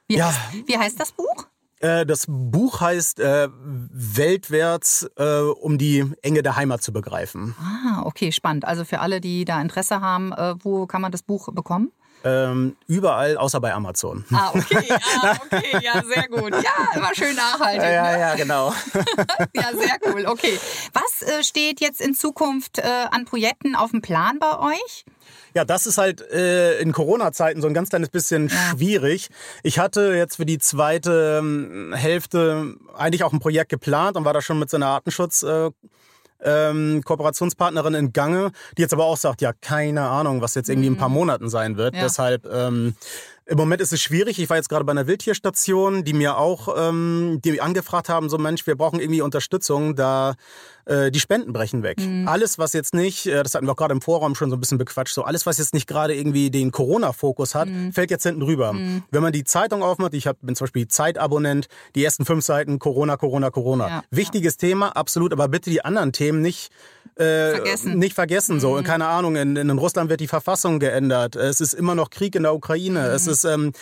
[0.09, 0.26] wie, ja.
[0.26, 1.47] heißt, wie heißt das Buch?
[1.80, 7.55] Äh, das Buch heißt äh, Weltwärts, äh, um die Enge der Heimat zu begreifen.
[7.59, 8.64] Ah, okay, spannend.
[8.64, 11.93] Also für alle, die da Interesse haben, äh, wo kann man das Buch bekommen?
[12.24, 14.24] Ähm, überall außer bei Amazon.
[14.32, 14.88] Ah, okay,
[15.22, 16.52] ah, okay, ja, sehr gut.
[16.52, 17.82] Ja, immer schön nachhaltig.
[17.82, 18.18] Ja, ne?
[18.18, 18.72] ja, genau.
[19.54, 20.26] ja, sehr cool.
[20.26, 20.58] Okay.
[20.94, 25.04] Was äh, steht jetzt in Zukunft äh, an Projekten auf dem Plan bei euch?
[25.54, 28.56] Ja, das ist halt äh, in Corona-Zeiten so ein ganz kleines bisschen ja.
[28.70, 29.28] schwierig.
[29.62, 34.32] Ich hatte jetzt für die zweite ähm, Hälfte eigentlich auch ein Projekt geplant und war
[34.32, 35.70] da schon mit so einer Artenschutz- äh,
[36.45, 40.88] ähm, Kooperationspartnerin in Gange, die jetzt aber auch sagt, ja, keine Ahnung, was jetzt irgendwie
[40.88, 41.14] in ein paar mhm.
[41.14, 41.95] Monaten sein wird.
[41.95, 42.03] Ja.
[42.03, 42.95] Deshalb ähm,
[43.47, 44.38] im Moment ist es schwierig.
[44.38, 48.38] Ich war jetzt gerade bei einer Wildtierstation, die mir auch, ähm, die angefragt haben, so
[48.38, 50.34] Mensch, wir brauchen irgendwie Unterstützung, da
[50.87, 51.99] äh, die Spenden brechen weg.
[52.01, 52.28] Mhm.
[52.28, 54.61] Alles, was jetzt nicht, äh, das hatten wir auch gerade im Vorraum schon so ein
[54.61, 57.93] bisschen bequatscht, so alles, was jetzt nicht gerade irgendwie den Corona-Fokus hat, mhm.
[57.93, 58.72] fällt jetzt hinten rüber.
[58.72, 59.03] Mhm.
[59.11, 62.78] Wenn man die Zeitung aufmacht, ich hab, bin zum Beispiel Zeitabonnent, die ersten fünf Seiten
[62.78, 63.89] Corona, Corona, Corona.
[63.89, 64.03] Ja.
[64.11, 64.68] Wichtiges ja.
[64.68, 66.70] Thema, absolut, aber bitte die anderen Themen nicht
[67.16, 67.99] äh, vergessen.
[67.99, 68.61] nicht vergessen.
[68.61, 68.85] So, mhm.
[68.85, 71.37] keine Ahnung, in, in Russland wird die Verfassung geändert.
[71.37, 73.01] Es ist immer noch Krieg in der Ukraine.
[73.01, 73.14] Mhm.
[73.14, 73.72] Es ist ähm,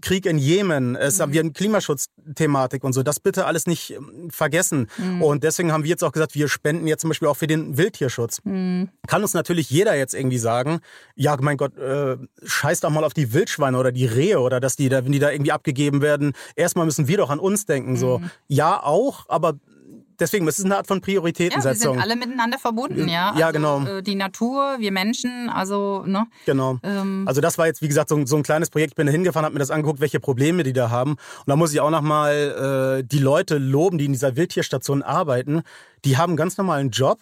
[0.00, 0.94] Krieg in Jemen.
[0.94, 1.22] Es mhm.
[1.22, 3.02] haben wir eine Klimaschutzthematik und so.
[3.02, 4.88] Das bitte alles nicht ähm, vergessen.
[4.98, 5.22] Mhm.
[5.22, 7.76] Und deswegen haben wir jetzt auch gesagt, wir spenden jetzt zum Beispiel auch für den
[7.76, 8.40] Wildtierschutz.
[8.44, 8.90] Mhm.
[9.06, 10.80] Kann uns natürlich jeder jetzt irgendwie sagen,
[11.16, 14.76] ja, mein Gott, äh, scheiß doch mal auf die Wildschweine oder die Rehe oder dass
[14.76, 17.96] die da, wenn die da irgendwie abgegeben werden, erstmal müssen wir doch an uns denken.
[17.96, 18.30] So, mhm.
[18.48, 19.54] ja, auch, aber
[20.18, 21.94] deswegen, es ist eine Art von Prioritätensetzung.
[21.94, 23.34] Ja, wir sind alle miteinander verbunden, ja.
[23.36, 23.84] Ja, also, genau.
[23.84, 26.26] Äh, die Natur, wir Menschen, also, ne?
[26.46, 26.78] Genau.
[26.82, 28.92] Ähm, also das war jetzt, wie gesagt, so, so ein kleines Projekt.
[28.92, 31.12] Ich bin da hingefahren, habe mir das angeguckt, welche Probleme die da haben.
[31.12, 35.62] Und da muss ich auch nochmal äh, die Leute loben, die in dieser Wildtierstation arbeiten.
[36.04, 37.18] Die haben einen ganz normalen Job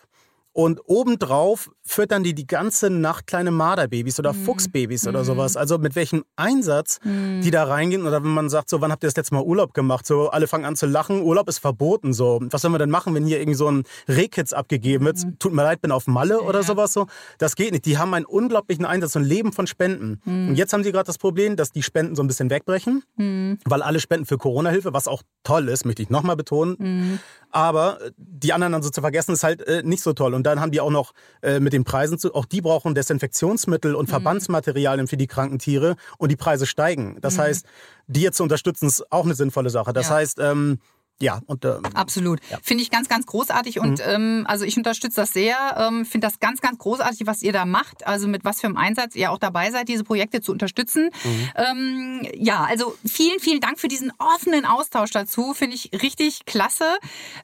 [0.52, 4.44] und obendrauf füttern die die ganze Nacht kleine Marderbabys oder mhm.
[4.44, 5.24] Fuchsbabys oder mhm.
[5.24, 5.56] sowas.
[5.56, 7.40] Also mit welchem Einsatz mhm.
[7.42, 8.06] die da reingehen.
[8.06, 10.06] Oder wenn man sagt, so, wann habt ihr das letzte Mal Urlaub gemacht?
[10.06, 11.22] So, alle fangen an zu lachen.
[11.22, 12.12] Urlaub ist verboten.
[12.12, 15.24] So, was sollen wir denn machen, wenn hier irgendwie so ein Rehkitz abgegeben wird?
[15.24, 15.38] Mhm.
[15.40, 16.40] Tut mir leid, bin auf Malle ja.
[16.40, 17.06] oder sowas so.
[17.38, 17.86] Das geht nicht.
[17.86, 20.20] Die haben einen unglaublichen Einsatz und leben von Spenden.
[20.24, 20.50] Mhm.
[20.50, 23.58] Und jetzt haben sie gerade das Problem, dass die Spenden so ein bisschen wegbrechen, mhm.
[23.64, 27.18] weil alle spenden für Corona-Hilfe, was auch toll ist, möchte ich nochmal betonen.
[27.50, 30.34] Aber die anderen dann so zu vergessen, ist halt äh, nicht so toll.
[30.34, 31.12] Und dann haben die auch noch
[31.42, 34.10] äh, mit den Preisen zu, auch die brauchen Desinfektionsmittel und mhm.
[34.10, 37.18] Verbandsmaterialien für die kranken Tiere und die Preise steigen.
[37.20, 37.42] Das mhm.
[37.42, 37.66] heißt,
[38.06, 39.92] die jetzt zu unterstützen, ist auch eine sinnvolle Sache.
[39.92, 40.16] Das ja.
[40.16, 40.78] heißt, ähm,
[41.22, 42.40] ja, und ähm, absolut.
[42.50, 42.58] Ja.
[42.62, 44.04] Finde ich ganz, ganz großartig und mhm.
[44.06, 45.56] ähm, also ich unterstütze das sehr.
[45.76, 48.06] Ähm, Finde das ganz, ganz großartig, was ihr da macht.
[48.06, 51.10] Also mit was für einem Einsatz ihr auch dabei seid, diese Projekte zu unterstützen.
[51.24, 51.48] Mhm.
[51.56, 55.52] Ähm, ja, also vielen, vielen Dank für diesen offenen Austausch dazu.
[55.52, 56.86] Finde ich richtig klasse.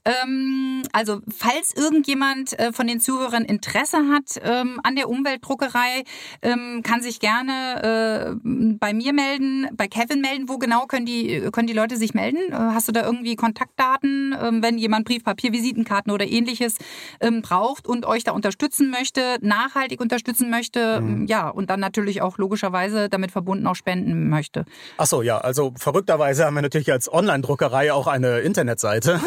[0.07, 6.05] Ähm, also falls irgendjemand äh, von den Zuhörern Interesse hat ähm, an der Umweltdruckerei,
[6.41, 10.49] ähm, kann sich gerne äh, bei mir melden, bei Kevin melden.
[10.49, 12.53] Wo genau können die können die Leute sich melden?
[12.53, 13.66] Äh, hast du da irgendwie Kontakt?
[13.67, 16.77] Kontaktdaten, ähm, wenn jemand Briefpapier, Visitenkarten oder ähnliches
[17.21, 21.07] ähm, braucht und euch da unterstützen möchte, nachhaltig unterstützen möchte, mhm.
[21.07, 24.64] Ähm, ja, und dann natürlich auch logischerweise damit verbunden auch spenden möchte.
[24.97, 29.21] Ach so, ja, also verrückterweise haben wir natürlich als Online-Druckerei auch eine Internetseite.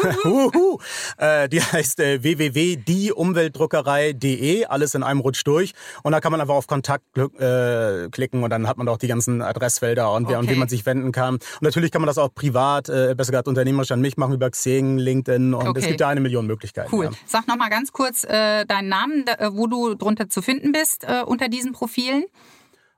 [1.18, 5.72] äh, die heißt äh, www.dieumweltdruckerei.de, alles in einem Rutsch durch.
[6.02, 9.08] Und da kann man einfach auf Kontakt äh, klicken und dann hat man auch die
[9.08, 10.48] ganzen Adressfelder und, wer, okay.
[10.48, 11.34] und wie man sich wenden kann.
[11.34, 14.50] Und natürlich kann man das auch privat, besser gesagt unternehmerisch an mich machen machen über
[14.50, 15.80] Xing, LinkedIn und okay.
[15.80, 16.94] es gibt da eine Million Möglichkeiten.
[16.94, 17.06] Cool.
[17.06, 17.10] Ja.
[17.26, 21.04] Sag noch mal ganz kurz äh, deinen Namen, äh, wo du drunter zu finden bist
[21.04, 22.24] äh, unter diesen Profilen.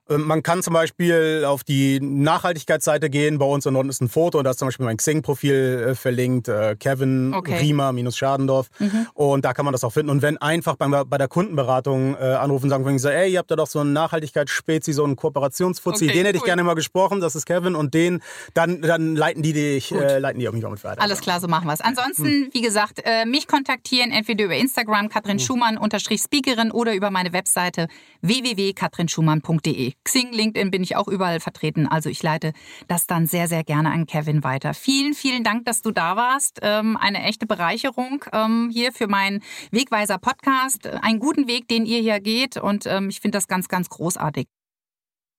[0.09, 3.37] Ähm, man kann zum Beispiel auf die Nachhaltigkeitsseite gehen.
[3.39, 6.75] Bei uns unten ist ein Foto, da ist zum Beispiel mein Xing-Profil äh, verlinkt, äh,
[6.77, 7.57] Kevin okay.
[7.57, 8.67] Riemer minus Schadendorf.
[8.79, 9.07] Mhm.
[9.13, 10.09] Und da kann man das auch finden.
[10.09, 13.49] Und wenn einfach bei, bei der Kundenberatung äh, anrufen, sagen wir so, ey, ihr habt
[13.49, 16.43] da doch so einen Nachhaltigkeitsspezi, so einen Kooperationsfuzzi, okay, den hätte cool.
[16.43, 17.75] ich gerne mal gesprochen, das ist Kevin.
[17.75, 18.21] Und den,
[18.53, 21.01] dann, dann leiten die dich, äh, leiten die auch mich auch mit weiter.
[21.01, 21.81] Alles klar, so machen wir es.
[21.81, 22.49] Ansonsten, hm.
[22.51, 25.45] wie gesagt, mich kontaktieren, entweder über Instagram, Katrin hm.
[25.45, 27.87] Schumann, unterstrich Speakerin oder über meine Webseite
[28.21, 29.92] www.katrinschumann.de.
[30.03, 31.87] Xing, LinkedIn bin ich auch überall vertreten.
[31.87, 32.53] Also ich leite
[32.87, 34.73] das dann sehr, sehr gerne an Kevin weiter.
[34.73, 36.59] Vielen, vielen Dank, dass du da warst.
[36.61, 39.41] Ähm, eine echte Bereicherung ähm, hier für meinen
[39.71, 40.87] Wegweiser Podcast.
[40.87, 42.57] Einen guten Weg, den ihr hier geht.
[42.57, 44.47] Und ähm, ich finde das ganz, ganz großartig.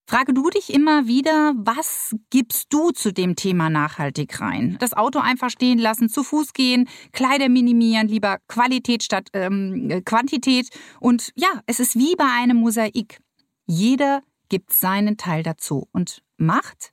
[0.06, 4.76] Frage du dich immer wieder, was gibst du zu dem Thema nachhaltig rein?
[4.78, 10.68] Das Auto einfach stehen lassen, zu Fuß gehen, Kleider minimieren, lieber Qualität statt ähm, Quantität.
[11.00, 13.18] Und ja, es ist wie bei einem Mosaik.
[13.66, 16.92] Jeder gibt seinen Teil dazu und macht,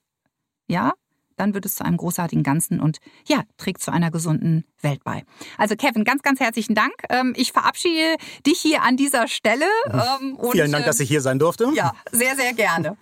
[0.68, 0.94] ja,
[1.42, 5.24] dann wird es zu einem großartigen Ganzen und ja, trägt zu einer gesunden Welt bei.
[5.58, 6.94] Also Kevin, ganz, ganz herzlichen Dank.
[7.10, 9.66] Ähm, ich verabschiede dich hier an dieser Stelle.
[9.88, 11.72] Ähm, Vielen Dank, dass ich hier sein durfte.
[11.74, 12.96] Ja, sehr, sehr gerne.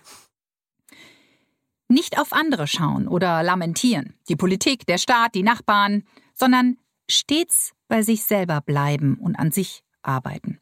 [1.88, 6.78] Nicht auf andere schauen oder lamentieren, die Politik, der Staat, die Nachbarn, sondern
[7.10, 10.60] stets bei sich selber bleiben und an sich arbeiten.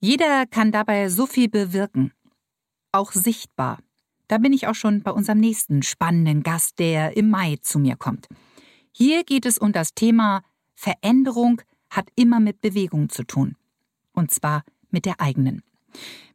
[0.00, 2.12] Jeder kann dabei so viel bewirken,
[2.92, 3.78] auch sichtbar.
[4.28, 7.96] Da bin ich auch schon bei unserem nächsten spannenden Gast, der im Mai zu mir
[7.96, 8.28] kommt.
[8.92, 10.42] Hier geht es um das Thema
[10.74, 13.56] Veränderung hat immer mit Bewegung zu tun.
[14.12, 15.62] Und zwar mit der eigenen.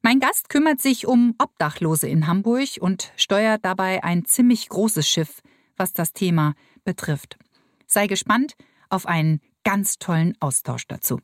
[0.02, 5.42] Mein Gast kümmert sich um Obdachlose in Hamburg und steuert dabei ein ziemlich großes Schiff,
[5.76, 6.54] was das Thema
[6.84, 7.38] betrifft.
[7.88, 8.54] Sei gespannt
[8.90, 11.20] auf einen ganz tollen Austausch dazu.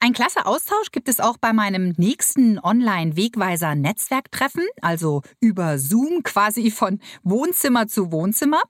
[0.00, 7.00] Ein klasse Austausch gibt es auch bei meinem nächsten Online-Wegweiser-Netzwerktreffen, also über Zoom quasi von
[7.22, 8.62] Wohnzimmer zu Wohnzimmer.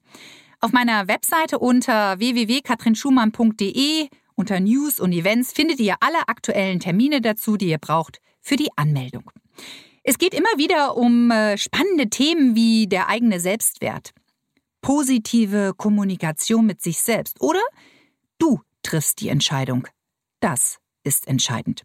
[0.60, 7.56] Auf meiner Webseite unter www.katrinschumann.de unter News und Events findet ihr alle aktuellen Termine dazu,
[7.56, 9.30] die ihr braucht für die Anmeldung.
[10.02, 14.10] Es geht immer wieder um äh, spannende Themen wie der eigene Selbstwert,
[14.82, 17.62] positive Kommunikation mit sich selbst oder
[18.38, 19.86] du triffst die Entscheidung.
[20.40, 21.84] Das ist entscheidend.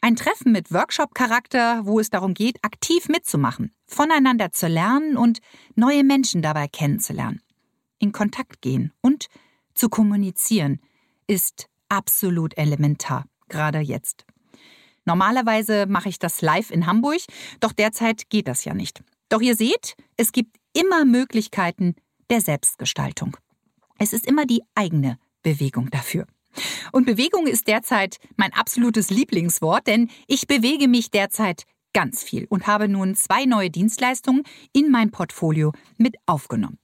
[0.00, 5.40] Ein Treffen mit Workshop-Charakter, wo es darum geht, aktiv mitzumachen, voneinander zu lernen und
[5.74, 7.40] neue Menschen dabei kennenzulernen.
[7.98, 9.26] In Kontakt gehen und
[9.74, 10.80] zu kommunizieren
[11.26, 14.24] ist absolut elementar, gerade jetzt.
[15.04, 17.20] Normalerweise mache ich das live in Hamburg,
[17.60, 19.02] doch derzeit geht das ja nicht.
[19.28, 21.96] Doch ihr seht, es gibt immer Möglichkeiten
[22.30, 23.36] der Selbstgestaltung.
[23.98, 26.26] Es ist immer die eigene Bewegung dafür.
[26.92, 32.66] Und Bewegung ist derzeit mein absolutes Lieblingswort, denn ich bewege mich derzeit ganz viel und
[32.66, 34.42] habe nun zwei neue Dienstleistungen
[34.72, 36.78] in mein Portfolio mit aufgenommen.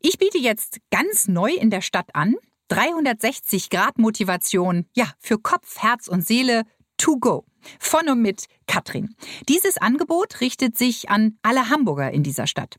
[0.00, 2.36] Ich biete jetzt ganz neu in der Stadt an
[2.68, 6.62] 360 Grad Motivation, ja, für Kopf, Herz und Seele
[6.96, 7.44] to go.
[7.78, 9.14] Von und mit Katrin.
[9.48, 12.76] Dieses Angebot richtet sich an alle Hamburger in dieser Stadt.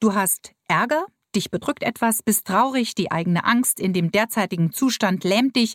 [0.00, 5.24] Du hast Ärger, dich bedrückt etwas, bist traurig, die eigene Angst in dem derzeitigen Zustand
[5.24, 5.74] lähmt dich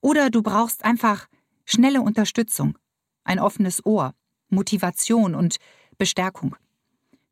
[0.00, 1.26] oder du brauchst einfach
[1.64, 2.78] schnelle Unterstützung,
[3.24, 4.14] ein offenes Ohr,
[4.48, 5.56] Motivation und
[5.98, 6.56] Bestärkung.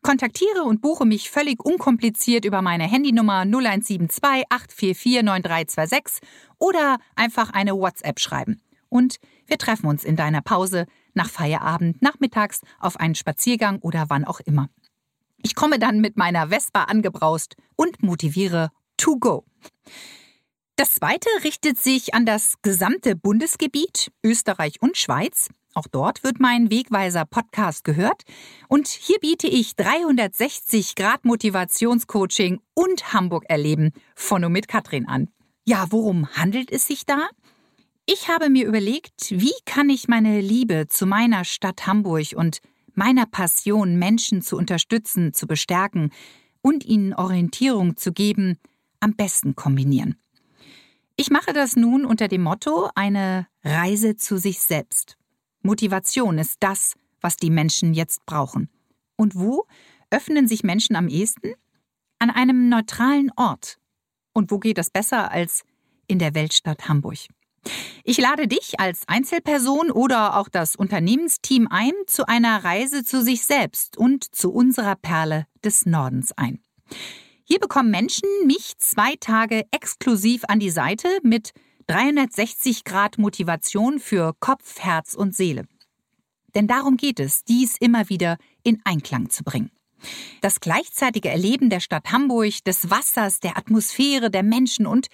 [0.02, 7.72] Kontaktiere und buche mich völlig unkompliziert über meine Handynummer 0172 844 9326 oder einfach eine
[7.72, 8.60] WhatsApp schreiben.
[8.90, 14.24] Und wir treffen uns in deiner Pause, nach Feierabend, nachmittags, auf einen Spaziergang oder wann
[14.24, 14.68] auch immer.
[15.46, 19.44] Ich komme dann mit meiner Vespa angebraust und motiviere to go.
[20.76, 25.50] Das zweite richtet sich an das gesamte Bundesgebiet, Österreich und Schweiz.
[25.74, 28.22] Auch dort wird mein Wegweiser Podcast gehört.
[28.68, 35.28] Und hier biete ich 360 Grad Motivationscoaching und Hamburg erleben von und mit Katrin an.
[35.66, 37.28] Ja, worum handelt es sich da?
[38.06, 42.60] Ich habe mir überlegt, wie kann ich meine Liebe zu meiner Stadt Hamburg und
[42.96, 46.10] meiner Passion, Menschen zu unterstützen, zu bestärken
[46.62, 48.58] und ihnen Orientierung zu geben,
[49.00, 50.16] am besten kombinieren.
[51.16, 55.16] Ich mache das nun unter dem Motto eine Reise zu sich selbst.
[55.62, 58.68] Motivation ist das, was die Menschen jetzt brauchen.
[59.16, 59.66] Und wo
[60.10, 61.54] öffnen sich Menschen am ehesten?
[62.18, 63.78] An einem neutralen Ort.
[64.32, 65.64] Und wo geht es besser als
[66.06, 67.18] in der Weltstadt Hamburg?
[68.04, 73.44] Ich lade dich als Einzelperson oder auch das Unternehmensteam ein zu einer Reise zu sich
[73.44, 76.60] selbst und zu unserer Perle des Nordens ein.
[77.44, 81.52] Hier bekommen Menschen mich zwei Tage exklusiv an die Seite mit
[81.86, 85.66] 360 Grad Motivation für Kopf, Herz und Seele.
[86.54, 89.70] Denn darum geht es, dies immer wieder in Einklang zu bringen.
[90.40, 95.08] Das gleichzeitige Erleben der Stadt Hamburg, des Wassers, der Atmosphäre, der Menschen und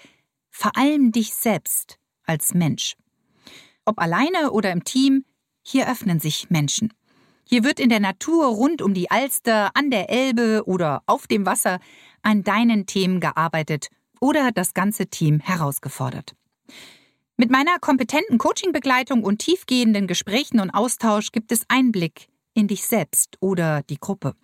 [0.50, 1.99] vor allem dich selbst
[2.30, 2.94] als Mensch.
[3.84, 5.24] Ob alleine oder im Team,
[5.62, 6.92] hier öffnen sich Menschen.
[7.44, 11.44] Hier wird in der Natur rund um die Alster, an der Elbe oder auf dem
[11.44, 11.80] Wasser
[12.22, 13.88] an deinen Themen gearbeitet
[14.20, 16.36] oder das ganze Team herausgefordert.
[17.36, 23.38] Mit meiner kompetenten Coachingbegleitung und tiefgehenden Gesprächen und Austausch gibt es Einblick in dich selbst
[23.40, 24.34] oder die Gruppe.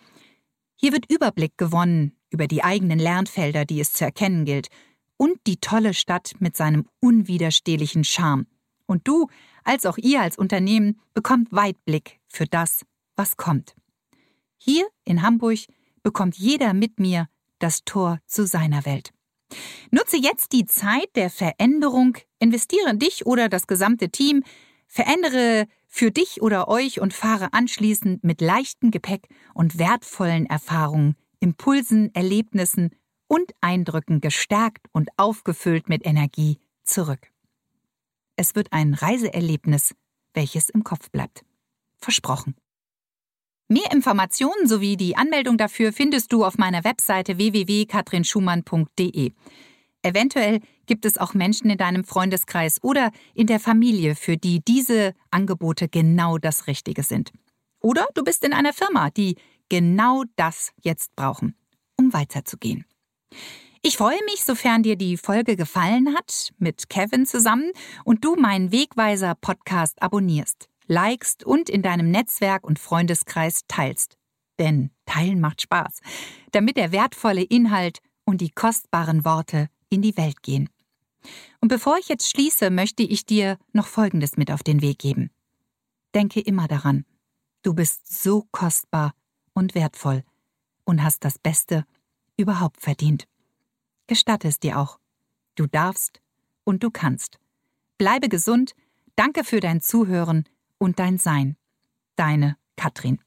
[0.74, 4.68] Hier wird Überblick gewonnen über die eigenen Lernfelder, die es zu erkennen gilt,
[5.16, 8.46] und die tolle Stadt mit seinem unwiderstehlichen Charme.
[8.86, 9.28] Und du,
[9.64, 12.84] als auch ihr als Unternehmen, bekommt Weitblick für das,
[13.16, 13.74] was kommt.
[14.58, 15.58] Hier in Hamburg
[16.02, 19.12] bekommt jeder mit mir das Tor zu seiner Welt.
[19.90, 24.42] Nutze jetzt die Zeit der Veränderung, investiere in dich oder das gesamte Team,
[24.86, 32.14] verändere für dich oder euch und fahre anschließend mit leichtem Gepäck und wertvollen Erfahrungen, Impulsen,
[32.14, 32.90] Erlebnissen
[33.28, 37.30] und Eindrücken gestärkt und aufgefüllt mit Energie zurück.
[38.36, 39.94] Es wird ein Reiseerlebnis,
[40.34, 41.44] welches im Kopf bleibt.
[41.96, 42.54] Versprochen.
[43.68, 49.32] Mehr Informationen sowie die Anmeldung dafür findest du auf meiner Webseite www.katrinschumann.de.
[50.02, 55.14] Eventuell gibt es auch Menschen in deinem Freundeskreis oder in der Familie, für die diese
[55.32, 57.32] Angebote genau das Richtige sind.
[57.80, 59.34] Oder du bist in einer Firma, die
[59.68, 61.56] genau das jetzt brauchen,
[61.96, 62.84] um weiterzugehen.
[63.82, 67.70] Ich freue mich, sofern dir die Folge gefallen hat, mit Kevin zusammen
[68.04, 74.16] und du meinen Wegweiser Podcast abonnierst likest und in deinem Netzwerk und Freundeskreis teilst.
[74.58, 76.00] Denn Teilen macht Spaß,
[76.52, 80.68] damit der wertvolle Inhalt und die kostbaren Worte in die Welt gehen.
[81.60, 85.30] Und bevor ich jetzt schließe, möchte ich dir noch Folgendes mit auf den Weg geben.
[86.14, 87.04] Denke immer daran,
[87.62, 89.12] du bist so kostbar
[89.52, 90.24] und wertvoll
[90.84, 91.84] und hast das Beste
[92.36, 93.26] überhaupt verdient.
[94.06, 94.98] Gestatte es dir auch.
[95.54, 96.20] Du darfst
[96.64, 97.38] und du kannst.
[97.98, 98.74] Bleibe gesund,
[99.14, 100.44] danke für dein Zuhören
[100.78, 101.56] und dein Sein.
[102.16, 103.18] Deine Katrin.